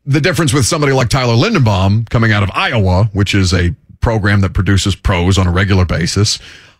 [0.06, 4.42] The difference with somebody like Tyler Linderbaum coming out of Iowa, which is a program
[4.42, 6.40] that produces pros on a regular basis,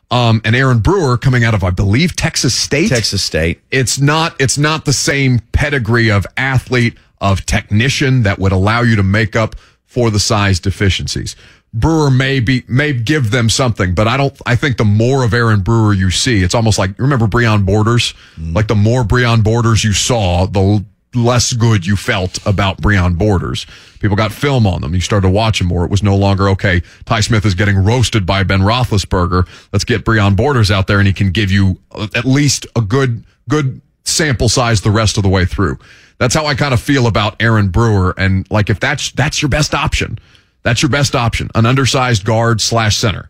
[0.10, 2.90] um, and Aaron Brewer coming out of, I believe, Texas State.
[2.90, 3.62] Texas State.
[3.72, 4.40] It's not.
[4.40, 9.36] It's not the same pedigree of athlete of technician that would allow you to make
[9.36, 11.36] up for the size deficiencies.
[11.74, 14.36] Brewer may be may give them something, but I don't.
[14.46, 18.14] I think the more of Aaron Brewer you see, it's almost like remember Breon Borders.
[18.54, 20.86] Like the more Breon Borders you saw, the
[21.18, 23.66] less good you felt about Breon Borders.
[24.00, 24.94] People got film on them.
[24.94, 25.84] You started to watch them more.
[25.84, 26.82] It was no longer okay.
[27.06, 29.48] Tye Smith is getting roasted by Ben Roethlisberger.
[29.74, 32.82] Let's get Breon Borders out there, and he can give you uh, at least a
[32.82, 35.78] good good sample size the rest of the way through.
[36.18, 38.14] That's how I kind of feel about Aaron Brewer.
[38.18, 40.18] And like, if that's, that's your best option,
[40.64, 43.30] that's your best option, an undersized guard slash center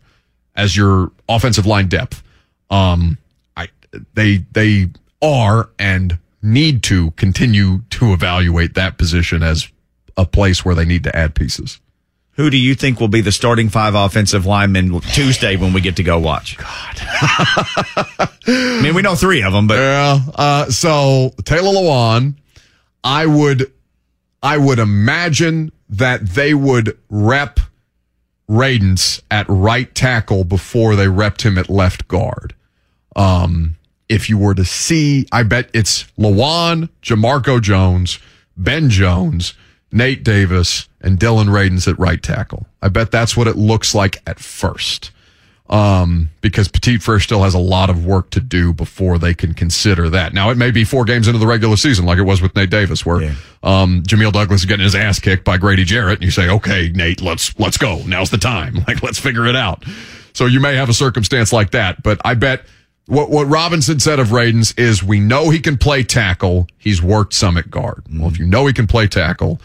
[0.56, 2.24] as your offensive line depth.
[2.70, 3.18] Um,
[3.56, 3.68] I,
[4.14, 4.90] they, they
[5.22, 9.68] are and need to continue to evaluate that position as
[10.16, 11.80] a place where they need to add pieces.
[12.34, 15.96] Who do you think will be the starting five offensive linemen Tuesday when we get
[15.96, 16.58] to go watch?
[16.58, 16.68] God.
[17.00, 20.20] I mean, we know three of them, but Yeah.
[20.36, 22.36] Uh, so Taylor Lewan,
[23.04, 23.72] I would,
[24.44, 27.60] I would imagine that they would rep
[28.48, 32.54] Radunz at right tackle before they repped him at left guard.
[33.16, 33.77] Um,
[34.10, 38.20] if you were to see, I bet it's Lewan, Jamarco Jones,
[38.56, 39.54] Ben Jones,
[39.92, 42.68] Nate Davis, and Dillon Radunz at right tackle.
[42.82, 45.12] I bet that's what it looks like at first.
[45.70, 49.54] um, because Petit Frere still has a lot of work to do before they can
[49.54, 50.34] consider that.
[50.34, 52.70] Now, it may be four games into the regular season, like it was with Nate
[52.70, 53.34] Davis, where Yeah.
[53.64, 56.90] um, Jamil Douglas is getting his ass kicked by Grady Jarrett, and you say, "Okay,
[56.96, 58.02] Nate, let's let's go.
[58.06, 58.76] Now's the time.
[58.88, 59.84] Like, let's figure it out."
[60.32, 62.66] So you may have a circumstance like that, but I bet
[63.08, 66.68] what what Robinson said of Radunz is, "We know he can play tackle.
[66.78, 68.04] He's worked some at guard.
[68.14, 69.60] Well, if you know he can play tackle,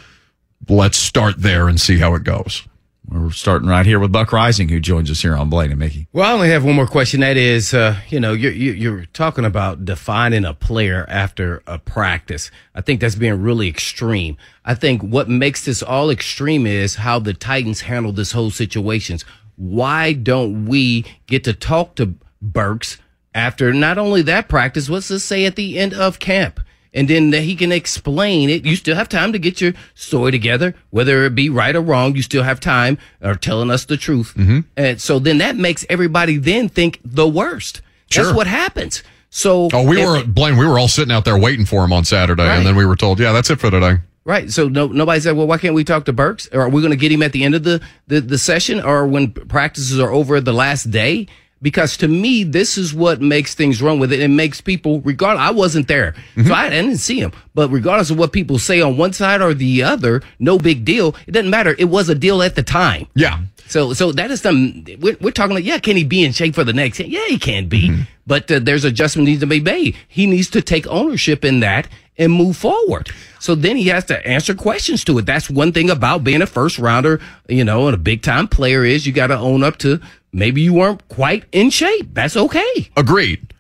[0.69, 2.63] let's start there and see how it goes."
[3.09, 6.07] We're starting right here with Buck Reising, who joins us here on Blaine and Mickey.
[6.13, 7.21] Well, I only have one more question.
[7.21, 11.79] That is, uh, you know, you're, you're you're talking about defining a player after a
[11.79, 12.51] practice.
[12.77, 14.37] I think that's being really extreme.
[14.65, 19.19] I think what makes this all extreme is how the Titans handle this whole situation.
[19.57, 22.99] Why don't we get to talk to Burks
[23.35, 26.61] after not only that practice, what's to say at the end of camp?
[26.95, 28.67] and then that he can explain it.
[28.67, 32.15] You still have time to get your story together, whether it be right or wrong.
[32.15, 34.35] You still have time or telling us the truth.
[34.37, 34.61] Mm-hmm.
[34.77, 37.81] And so then that makes everybody then think the worst.
[38.11, 38.25] Sure.
[38.25, 39.03] That's what happens.
[39.31, 40.59] So Oh, we if- were Blaine.
[40.59, 42.59] We were all sitting out there waiting for him on Saturday, Right.
[42.59, 44.51] and then we were told, "Yeah, that's it for today." Right.
[44.53, 46.47] So no, nobody said, well, why can't we talk to Burks?
[46.53, 48.81] Or are we going to get him at the end of the, the, the session
[48.83, 51.27] or when practices are over the last day?
[51.63, 54.21] Because to me, this is what makes things wrong with it.
[54.21, 56.15] It makes people, regard, I wasn't there.
[56.45, 57.33] So I, didn't see him.
[57.55, 61.15] But regardless of what people say on one side or the other, no big deal.
[61.27, 61.77] It doesn't matter.
[61.79, 63.07] It was a deal at the time.
[63.15, 64.85] Yeah, So, so that is some.
[64.99, 66.99] We're, we're talking like, yeah, can he be in shape for the next?
[66.99, 69.97] Yeah, he can be, but uh, there's adjustment needs to be made.
[70.09, 73.09] He needs to take ownership in that and move forward.
[73.39, 75.27] So then he has to answer questions to it.
[75.27, 78.85] That's one thing about being a first rounder, you know, and a big time player
[78.85, 80.01] is you got to own up to
[80.33, 82.15] maybe you weren't quite in shape.
[82.15, 82.91] That's okay.
[82.97, 83.53] agreed.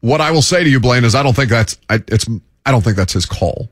[0.00, 2.26] What I will say to you, Blaine, is I don't think that's I, it's
[2.64, 3.68] I don't think that's his call.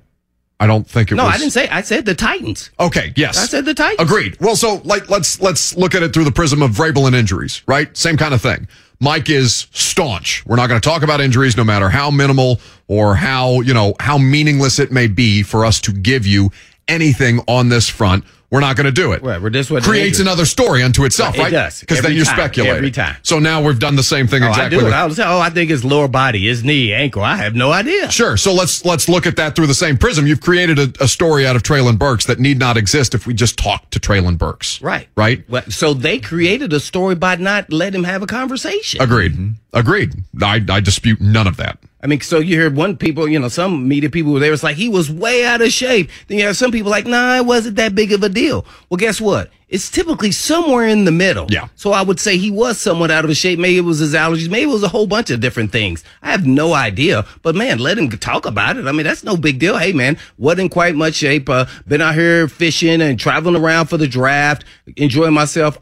[0.61, 1.35] I don't think it No, was.
[1.35, 1.69] I didn't say.
[1.69, 2.71] I said the Titans.
[2.81, 3.39] Okay, yes.
[3.39, 4.01] I said the Titans.
[4.01, 4.37] Agreed.
[4.41, 7.63] Well, so like let's let's look at it through the prism of Vrabel and injuries,
[7.67, 7.97] right?
[7.97, 8.67] Same kind of thing.
[9.01, 10.45] Mike is staunch.
[10.45, 13.95] We're not going to talk about injuries, no matter how minimal or how you know
[14.01, 16.51] how meaningless it may be for us to give you
[16.89, 18.25] anything on this front.
[18.51, 19.23] We're not going to do it.
[19.23, 21.53] Right, we're just what creates another story unto itself, It right?
[21.53, 21.81] does.
[21.81, 22.35] Because then you're time.
[22.35, 23.17] speculating Every time.
[23.23, 24.79] So now we've done the same thing Oh, I do.
[24.85, 27.23] with- I was, oh, I think his lower body, his knee, ankle.
[27.23, 28.11] I have no idea.
[28.11, 28.39] Sure.
[28.39, 30.27] So let's let's look at that through the same prism.
[30.27, 33.35] You've created a, a story out of Treylon Burks that need not exist if we
[33.35, 34.81] just talk to Treylon Burks.
[34.81, 35.09] Right.
[35.15, 35.45] Right.
[35.47, 39.03] Well, so they created a story by not letting him have a conversation.
[39.03, 39.33] Agreed.
[39.33, 39.51] Mm-hmm.
[39.73, 40.15] Agreed.
[40.41, 41.79] I, I dispute none of that.
[42.03, 44.77] I mean, so you hear one people, you know, some media people there was like
[44.77, 46.11] he was way out of shape.
[46.29, 48.65] Then you have some people like, nah, it wasn't that big of a deal.
[48.89, 49.51] Well, guess what?
[49.69, 51.47] It's typically somewhere in the middle.
[51.51, 51.69] Yeah.
[51.75, 53.59] So I would say he was somewhat out of shape.
[53.59, 54.49] Maybe it was his allergies.
[54.49, 56.05] Maybe it was a whole bunch of different things.
[56.23, 57.27] I have no idea.
[57.43, 58.87] But man, let him talk about it.
[58.87, 59.77] I mean, that's no big deal.
[59.77, 61.49] Hey man, wasn't quite much shape.
[61.51, 64.65] Uh, been out here fishing and traveling around for the draft,
[64.97, 65.79] enjoying myself.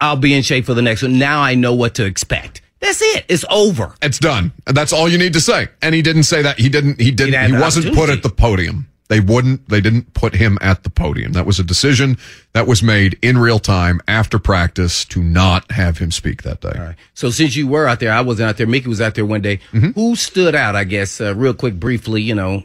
[0.00, 1.18] I'll be in shape for the next one.
[1.18, 2.62] Now I know what to expect.
[2.80, 3.24] That's it.
[3.28, 3.94] It's over.
[4.02, 4.52] It's done.
[4.66, 5.68] And that's all you need to say.
[5.82, 6.58] And he didn't say that.
[6.58, 8.88] He didn't, he didn't, he wasn't put at the podium.
[9.08, 11.32] They wouldn't, they didn't put him at the podium.
[11.32, 12.18] That was a decision
[12.52, 16.72] that was made in real time after practice to not have him speak that day.
[16.76, 16.96] All right.
[17.14, 18.66] So since you were out there, I wasn't out there.
[18.66, 19.60] Mickey was out there one day.
[19.72, 20.76] Who stood out?
[20.76, 22.20] I guess uh, real quick, briefly.
[22.20, 22.64] You know,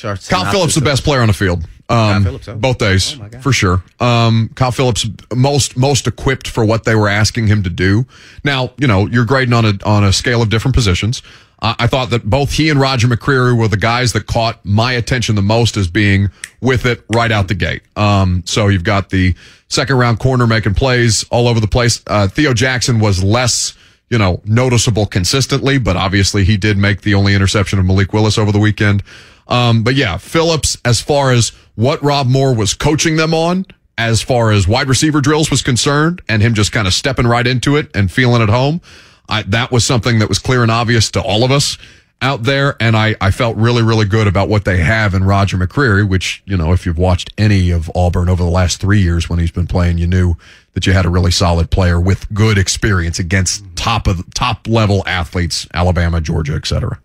[0.00, 0.16] Kyle
[0.52, 1.66] Phillips, the best player on the field.
[1.94, 2.56] Um, Phillips, oh.
[2.56, 3.82] both days, Oh, for sure.
[4.00, 8.06] Um, Kyle Phillips, most most equipped for what they were asking him to do.
[8.42, 11.22] Now, you know, you're grading on a on a scale of different positions.
[11.60, 14.92] Uh, I thought that both he and Roger McCreary were the guys that caught my
[14.92, 16.28] attention the most as being
[16.60, 17.82] with it right out the gate.
[17.96, 19.34] Um, so you've got the
[19.68, 22.02] second round corner making plays all over the place.
[22.06, 23.74] Uh, Theo Jackson was less
[24.10, 28.38] you know, noticeable consistently, but obviously he did make the only interception of Malik Willis
[28.38, 29.02] over the weekend.
[29.48, 34.22] Um, but yeah, Phillips, as far as what Rob Moore was coaching them on, as
[34.22, 37.76] far as wide receiver drills was concerned, and him just kind of stepping right into
[37.76, 38.80] it and feeling at home,
[39.28, 41.78] I, that was something that was clear and obvious to all of us
[42.20, 42.76] out there.
[42.80, 46.42] And I, I felt really, really good about what they have in Roger McCreary, which,
[46.46, 49.50] you know, if you've watched any of Auburn over the last three years when he's
[49.50, 50.34] been playing, you knew
[50.72, 55.02] that you had a really solid player with good experience against top of top level
[55.06, 56.98] athletes, Alabama, Georgia, et cetera.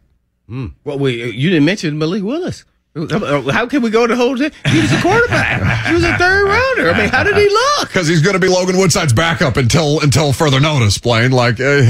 [0.48, 0.68] Hmm.
[0.84, 2.66] Well, we, you didn't mention Malik Willis.
[3.08, 4.52] How can we go the whole thing?
[4.68, 5.88] He was a quarterback.
[5.88, 6.92] he was a third rounder.
[6.92, 7.88] I mean, how did he look?
[7.88, 10.98] because he's going to be Logan Woodside's backup until until further notice.
[10.98, 11.82] Blaine, like uh,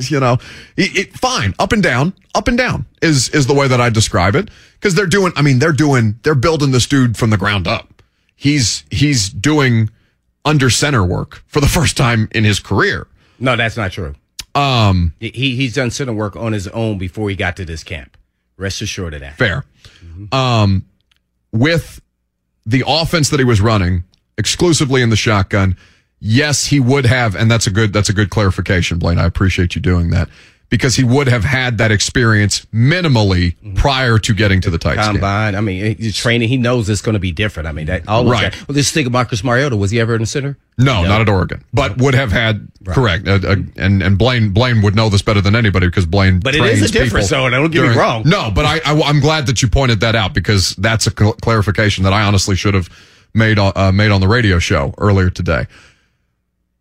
[0.00, 0.38] you know,
[0.76, 3.90] it, it, fine, up and down, up and down is is the way that I
[3.90, 4.50] describe it.
[4.74, 8.02] Because they're doing, I mean, they're doing, they're building this dude from the ground up.
[8.36, 9.90] He's he's doing
[10.44, 13.06] under center work for the first time in his career.
[13.40, 14.14] No, that's not true.
[14.54, 18.16] Um, He he's done center work on his own before he got to this camp.
[18.58, 19.38] Rest assured of that.
[19.38, 19.64] fair.
[20.32, 20.84] Um,
[21.52, 22.00] with
[22.66, 24.04] the offense that he was running
[24.36, 25.76] exclusively in the shotgun,
[26.20, 29.18] yes, he would have, and that's a good that's a good clarification, Blaine.
[29.18, 30.28] I appreciate you doing that
[30.70, 35.06] because he would have had that experience minimally prior to getting to the Titans.
[35.06, 35.14] game.
[35.16, 35.54] Combine.
[35.54, 36.48] I mean, he's training.
[36.48, 37.66] He knows it's going to be different.
[37.68, 38.54] I mean, that all Right.
[38.68, 39.76] Well, just think of Marcus Mariota.
[39.76, 40.56] Was he ever in the center?
[40.76, 43.26] No, not at Oregon, but would have had correct.
[43.26, 46.38] Uh, uh, and and Blaine Blaine would know this better than anybody because Blaine.
[46.38, 48.22] But it is a difference, though, don't get me during- wrong.
[48.26, 51.32] No, but I, I am glad that you pointed that out because that's a cl-
[51.32, 52.88] clarification that I honestly should have
[53.34, 55.66] made uh, made on the radio show earlier today.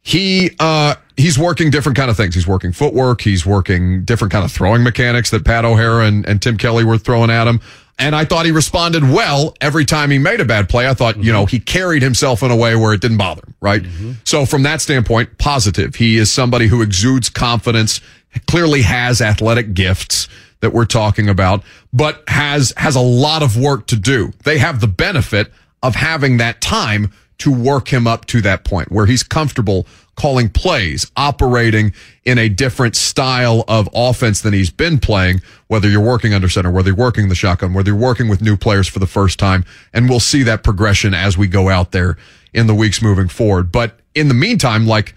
[0.07, 2.33] He uh he's working different kind of things.
[2.33, 3.19] He's working footwork.
[3.19, 6.97] He's working different kind of throwing mechanics that Pat O'Hara and, and Tim Kelly were
[6.97, 7.59] throwing at him.
[7.99, 10.87] And I thought he responded well every time he made a bad play.
[10.87, 13.55] I thought, you know, he carried himself in a way where it didn't bother him,
[13.59, 13.83] right?
[14.23, 15.95] So from that standpoint, positive.
[15.95, 17.99] He is somebody who exudes confidence,
[18.45, 20.29] clearly has athletic gifts
[20.61, 24.31] that we're talking about, but has has a lot of work to do.
[24.45, 25.51] They have the benefit
[25.83, 29.85] of having that time to work him up to that point where he's comfortable
[30.15, 31.93] calling plays, operating
[32.25, 36.71] in a different style of offense than he's been playing, whether you're working under center,
[36.71, 39.63] whether you're working the shotgun, whether you're working with new players for the first time.
[39.93, 42.17] And we'll see that progression as we go out there
[42.53, 43.71] in the weeks moving forward.
[43.71, 45.13] But in the meantime, like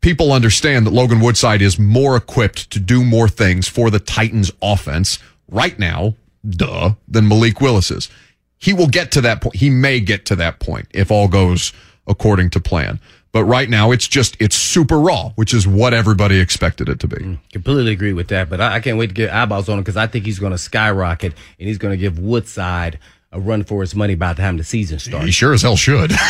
[0.00, 4.52] people understand that Logan Woodside is more equipped to do more things for the Titans
[4.62, 6.14] offense right now,
[6.48, 8.08] duh, than Malik Willis is.
[8.58, 9.56] He will get to that point.
[9.56, 11.72] He may get to that point if all goes
[12.06, 13.00] according to plan.
[13.32, 17.06] But right now, it's just, it's super raw, which is what everybody expected it to
[17.06, 17.16] be.
[17.16, 19.84] Mm, completely agree with that, but I, I can't wait to get eyeballs on him
[19.84, 22.98] because I think he's going to skyrocket and he's going to give Woodside
[23.36, 25.24] a run for his money by the time the season starts.
[25.26, 26.10] He sure as hell should.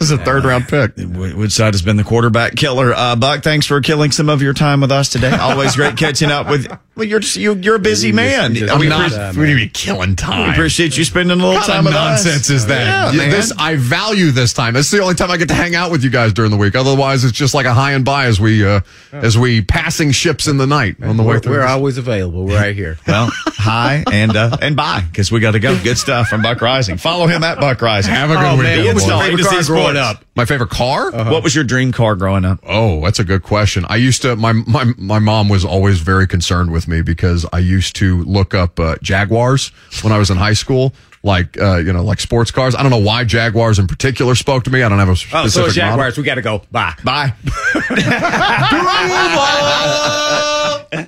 [0.00, 0.96] It's a third round pick.
[0.96, 2.92] Wood- Woodside has been the quarterback killer.
[2.94, 5.30] Uh, Buck, thanks for killing some of your time with us today.
[5.30, 6.66] Always great catching up with.
[6.96, 8.54] Well, you're just you, you're a busy man.
[8.54, 10.48] just- I mean, I'm we not- appreciate- What do killing time?
[10.48, 12.24] we appreciate you spending a little What time kind with of us.
[12.24, 12.86] nonsense is that?
[12.86, 13.30] Yeah, Yeah, man.
[13.30, 14.74] this I value this time.
[14.76, 16.74] It's the only time I get to hang out with you guys during the week.
[16.74, 18.80] Otherwise, it's just like a high and by as we uh,
[19.12, 21.52] as we passing ships in the night on the way We're, through.
[21.52, 22.44] we're always available.
[22.46, 22.98] We're right here.
[23.06, 25.78] Well, hi and uh, and bye because we got to go.
[25.82, 26.98] Good stuff from Buck Reising.
[27.00, 28.08] Follow him at Buck Reising.
[28.08, 28.86] Have a good Oh, man, weekend.
[28.86, 30.24] what was your favorite car growing up?
[30.36, 31.10] My favorite car?
[31.12, 32.60] What was your dream car growing up?
[32.66, 33.84] Oh, that's a good question.
[33.88, 37.58] I used to my my my mom was always very concerned with me because I
[37.58, 39.68] used to look up uh, Jaguars
[40.02, 42.74] when I was in high school, like uh, you know, like sports cars.
[42.74, 44.82] I don't know why Jaguars in particular spoke to me.
[44.82, 45.44] I don't have a specific.
[45.44, 45.90] Oh, so it's model.
[45.92, 46.18] Jaguars.
[46.18, 46.62] We got to go.
[46.70, 46.94] Bye.
[47.04, 47.34] Bye.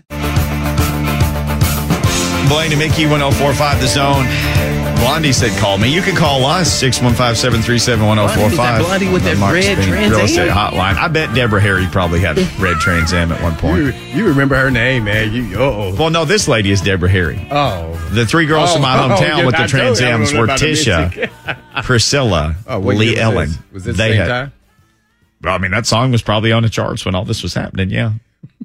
[2.49, 4.27] Blaine and Mickey 1045 the zone.
[5.03, 5.93] Blondie said call me.
[5.93, 7.99] You can call us 615-737-1045.
[8.55, 10.25] Blondie, Blondie with that Mark red Spink Trans Real Am?
[10.25, 10.95] estate hotline.
[10.95, 13.95] I bet Deborah Harry probably had a red Trans Am at one point.
[14.15, 15.33] you remember her name, man.
[15.33, 15.95] You, oh.
[15.99, 17.45] Well, no, this lady is Deborah Harry.
[17.51, 17.93] Oh.
[18.13, 20.01] The three girls Oh, from my oh, oh, hometown yeah, with the I Trans told
[20.01, 21.31] you I Ams were Tisha,
[21.85, 23.49] Priscilla, Oh, Lee year was Ellen.
[23.49, 23.59] this?
[23.73, 24.53] Was this they the same had, time?
[25.45, 27.91] I mean, that song was probably on the charts when all this was happening.
[27.91, 28.13] Yeah.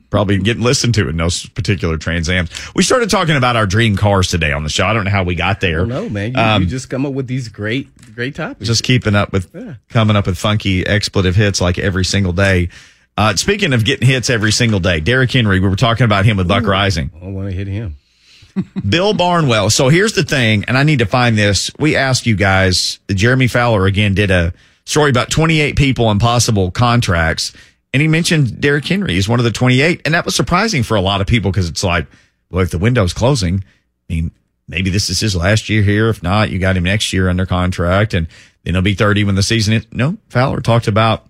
[0.10, 2.49] Probably getting listened to in those particular Trans Ams.
[2.76, 4.86] We started talking about our dream cars today on the show.
[4.86, 5.86] I don't know how we got there.
[5.86, 6.32] No, man.
[6.34, 8.68] You, Um, you just come up with these great, great topics.
[8.68, 9.53] just keeping up with
[9.89, 12.70] coming up with funky expletive hits like every single day.
[13.18, 16.38] Uh, speaking of getting hits every single day, Derrick Henry, we were talking about him
[16.38, 17.10] with Buck Reising.
[17.22, 17.95] I want to hit him.
[18.89, 19.70] Bill Barnwell.
[19.72, 21.70] So here's the thing, and I need to find this.
[21.80, 24.53] We asked you guys, Jeremy Fowler again did a
[24.86, 27.53] story about 28 people and possible contracts,
[27.97, 29.15] and he mentioned Derrick Henry.
[29.15, 31.67] He's one of the 28, and that was surprising for a lot of people because
[31.67, 32.05] it's like,
[32.51, 33.63] well, if the window's closing,
[34.07, 34.31] I mean,
[34.67, 36.07] maybe this is his last year here.
[36.07, 38.27] If not, you got him next year under contract, and
[38.63, 39.87] then he'll be 30 when the season is.
[39.91, 41.25] No, Fowler talked about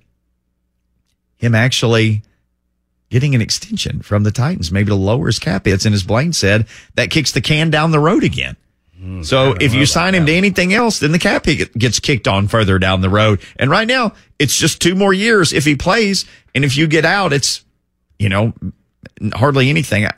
[1.38, 2.22] him actually
[3.10, 5.86] getting an extension from the Titans, maybe to lower his cap hits.
[5.86, 8.58] And as Blaine said, that kicks the can down the road again.
[9.08, 12.50] Mm, so if you sign him to anything else, then the cap gets kicked on
[12.50, 13.40] further down the road.
[13.56, 16.26] And right now, it's just two more years if he plays.
[16.54, 17.64] And if you get out, it's,
[18.20, 18.54] you know,
[19.34, 20.06] hardly anything.
[20.06, 20.12] I,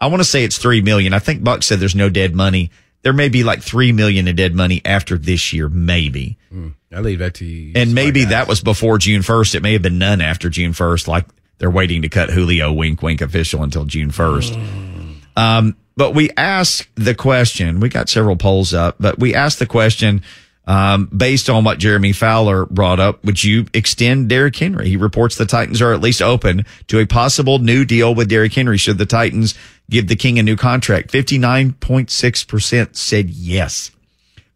[0.00, 1.12] I want to say it's three million.
[1.12, 2.70] I think Buck said there's no dead money.
[3.02, 6.38] There may be like three million in dead money after this year, maybe.
[6.54, 7.72] Mm, I leave that to you.
[7.74, 8.30] And maybe guys.
[8.30, 9.56] that was before June 1st.
[9.56, 11.26] It may have been none after June 1st, like
[11.58, 14.95] they're waiting to cut Julio wink wink official until June 1st.
[15.36, 19.66] Um, but we asked the question, we got several polls up, but we asked the
[19.66, 20.22] question,
[20.66, 24.88] um, based on what Jeremy Fowler brought up, would you extend Derrick Henry?
[24.88, 28.52] He reports the Titans are at least open to a possible new deal with Derrick
[28.52, 29.54] Henry should the Titans
[29.88, 31.12] give the King a new contract.
[31.12, 33.92] 59.6% said yes.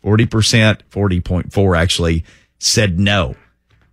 [0.05, 2.25] 40%, 40.4 actually
[2.59, 3.37] said no.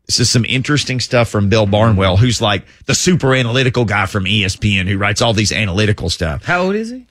[0.07, 4.23] This is some interesting stuff from Bill Barnwell, who's like the super analytical guy from
[4.23, 6.45] ESPN who writes all these analytical stuff.
[6.45, 7.05] How old is he?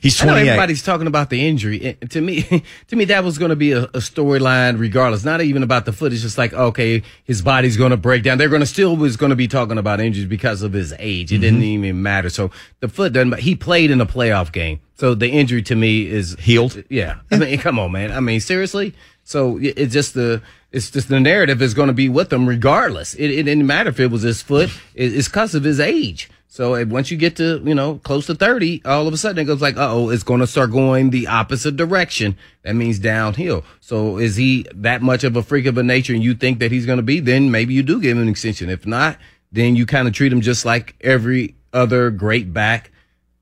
[0.00, 0.48] He's I know 28.
[0.50, 1.98] everybody's talking about the injury.
[2.10, 2.42] To me,
[2.86, 5.24] to me, that was going to be a, a storyline regardless.
[5.24, 6.12] Not even about the foot.
[6.12, 8.38] It's just like, okay, his body's going to break down.
[8.38, 11.32] They're going to still was going to be talking about injuries because of his age.
[11.32, 11.84] It didn't mm-hmm.
[11.84, 12.30] even matter.
[12.30, 13.30] So the foot doesn't.
[13.30, 14.80] But he played in a playoff game.
[14.94, 16.84] So the injury to me is Healed?
[16.88, 17.18] Yeah.
[17.32, 18.12] I mean, come on, man.
[18.12, 18.94] I mean, seriously.
[19.24, 20.42] So it's just the.
[20.70, 23.14] It's just the narrative is going to be with him regardless.
[23.14, 24.70] It, it didn't matter if it was his foot.
[24.94, 26.28] It, it's because of his age.
[26.46, 29.38] So uh, once you get to, you know, close to 30, all of a sudden
[29.38, 32.36] it goes like, oh, it's going to start going the opposite direction.
[32.62, 33.64] That means downhill.
[33.80, 36.72] So is he that much of a freak of a nature and you think that
[36.72, 38.70] he's going to be, then maybe you do give him an extension.
[38.70, 39.18] If not,
[39.52, 42.90] then you kind of treat him just like every other great back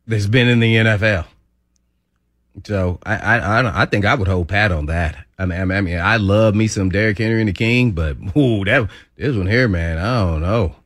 [0.07, 1.27] that's been in the NFL.
[2.65, 5.26] So I, I, I, I think I would hold pat on that.
[5.39, 7.93] I mean, I mean, I, mean, I love me some Derrick Henry and the King,
[7.93, 10.77] but ooh, that this one here, man, I don't know.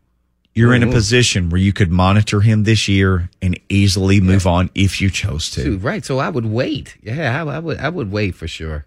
[0.54, 0.92] You're in a Mhm.
[0.92, 5.48] position where you could monitor him this year and easily move on if you chose
[5.50, 5.62] to.
[5.62, 6.04] Dude, right.
[6.04, 6.96] So I would wait.
[7.02, 7.78] Yeah, I, I would.
[7.78, 8.84] I would wait for sure.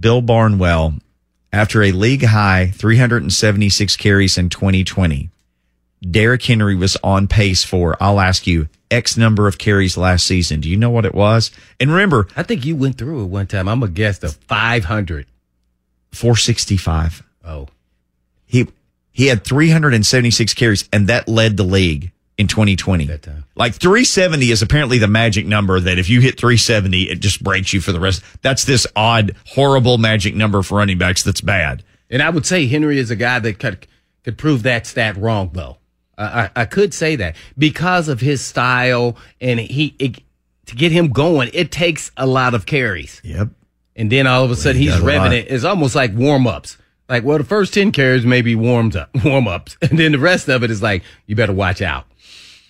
[0.00, 0.94] Bill Barnwell,
[1.52, 5.30] after a league high 376 carries in 2020,
[6.10, 10.60] Derrick Henry was on pace for, I'll ask you, X number of carries last season.
[10.60, 11.50] Do you know what it was?
[11.80, 13.68] And remember, I think you went through it one time.
[13.68, 15.26] I'm a guest of 500.
[16.12, 17.22] 465.
[17.44, 17.68] Oh,
[18.46, 18.68] He
[19.10, 23.06] he had 376 carries, and that led the league in 2020.
[23.06, 23.44] That time.
[23.54, 27.72] Like 370 is apparently the magic number that if you hit 370, it just breaks
[27.72, 28.22] you for the rest.
[28.42, 31.82] That's this odd, horrible magic number for running backs that's bad.
[32.10, 33.86] and I would say Henry is a guy that could
[34.24, 35.78] could prove that stat wrong, though.
[36.18, 40.20] I, I, I could say that because of his style and he it,
[40.66, 43.20] to get him going, it takes a lot of carries.
[43.24, 43.48] Yep.
[43.96, 45.30] And then all of a sudden he's got a lot.
[45.30, 45.50] revving it.
[45.50, 46.78] It's almost like warm ups.
[47.08, 49.76] Like, well, the first 10 carries maybe warmed up, warm ups.
[49.82, 52.06] And then the rest of it is like, you better watch out.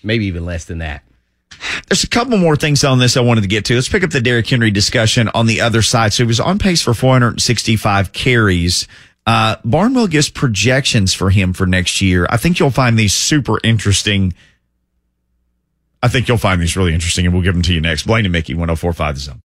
[0.03, 1.03] Maybe even less than that.
[1.87, 3.75] There's a couple more things on this I wanted to get to.
[3.75, 6.13] Let's pick up the Derrick Henry discussion on the other side.
[6.13, 8.87] So he was on pace for 465 carries.
[9.25, 12.27] Uh, Barnwell gives projections for him for next year.
[12.29, 14.33] I think you'll find these super interesting.
[16.03, 18.03] I think you'll find these really interesting, and we'll give them to you next.
[18.05, 19.41] Blaine and Mickey, 1045 The Zone.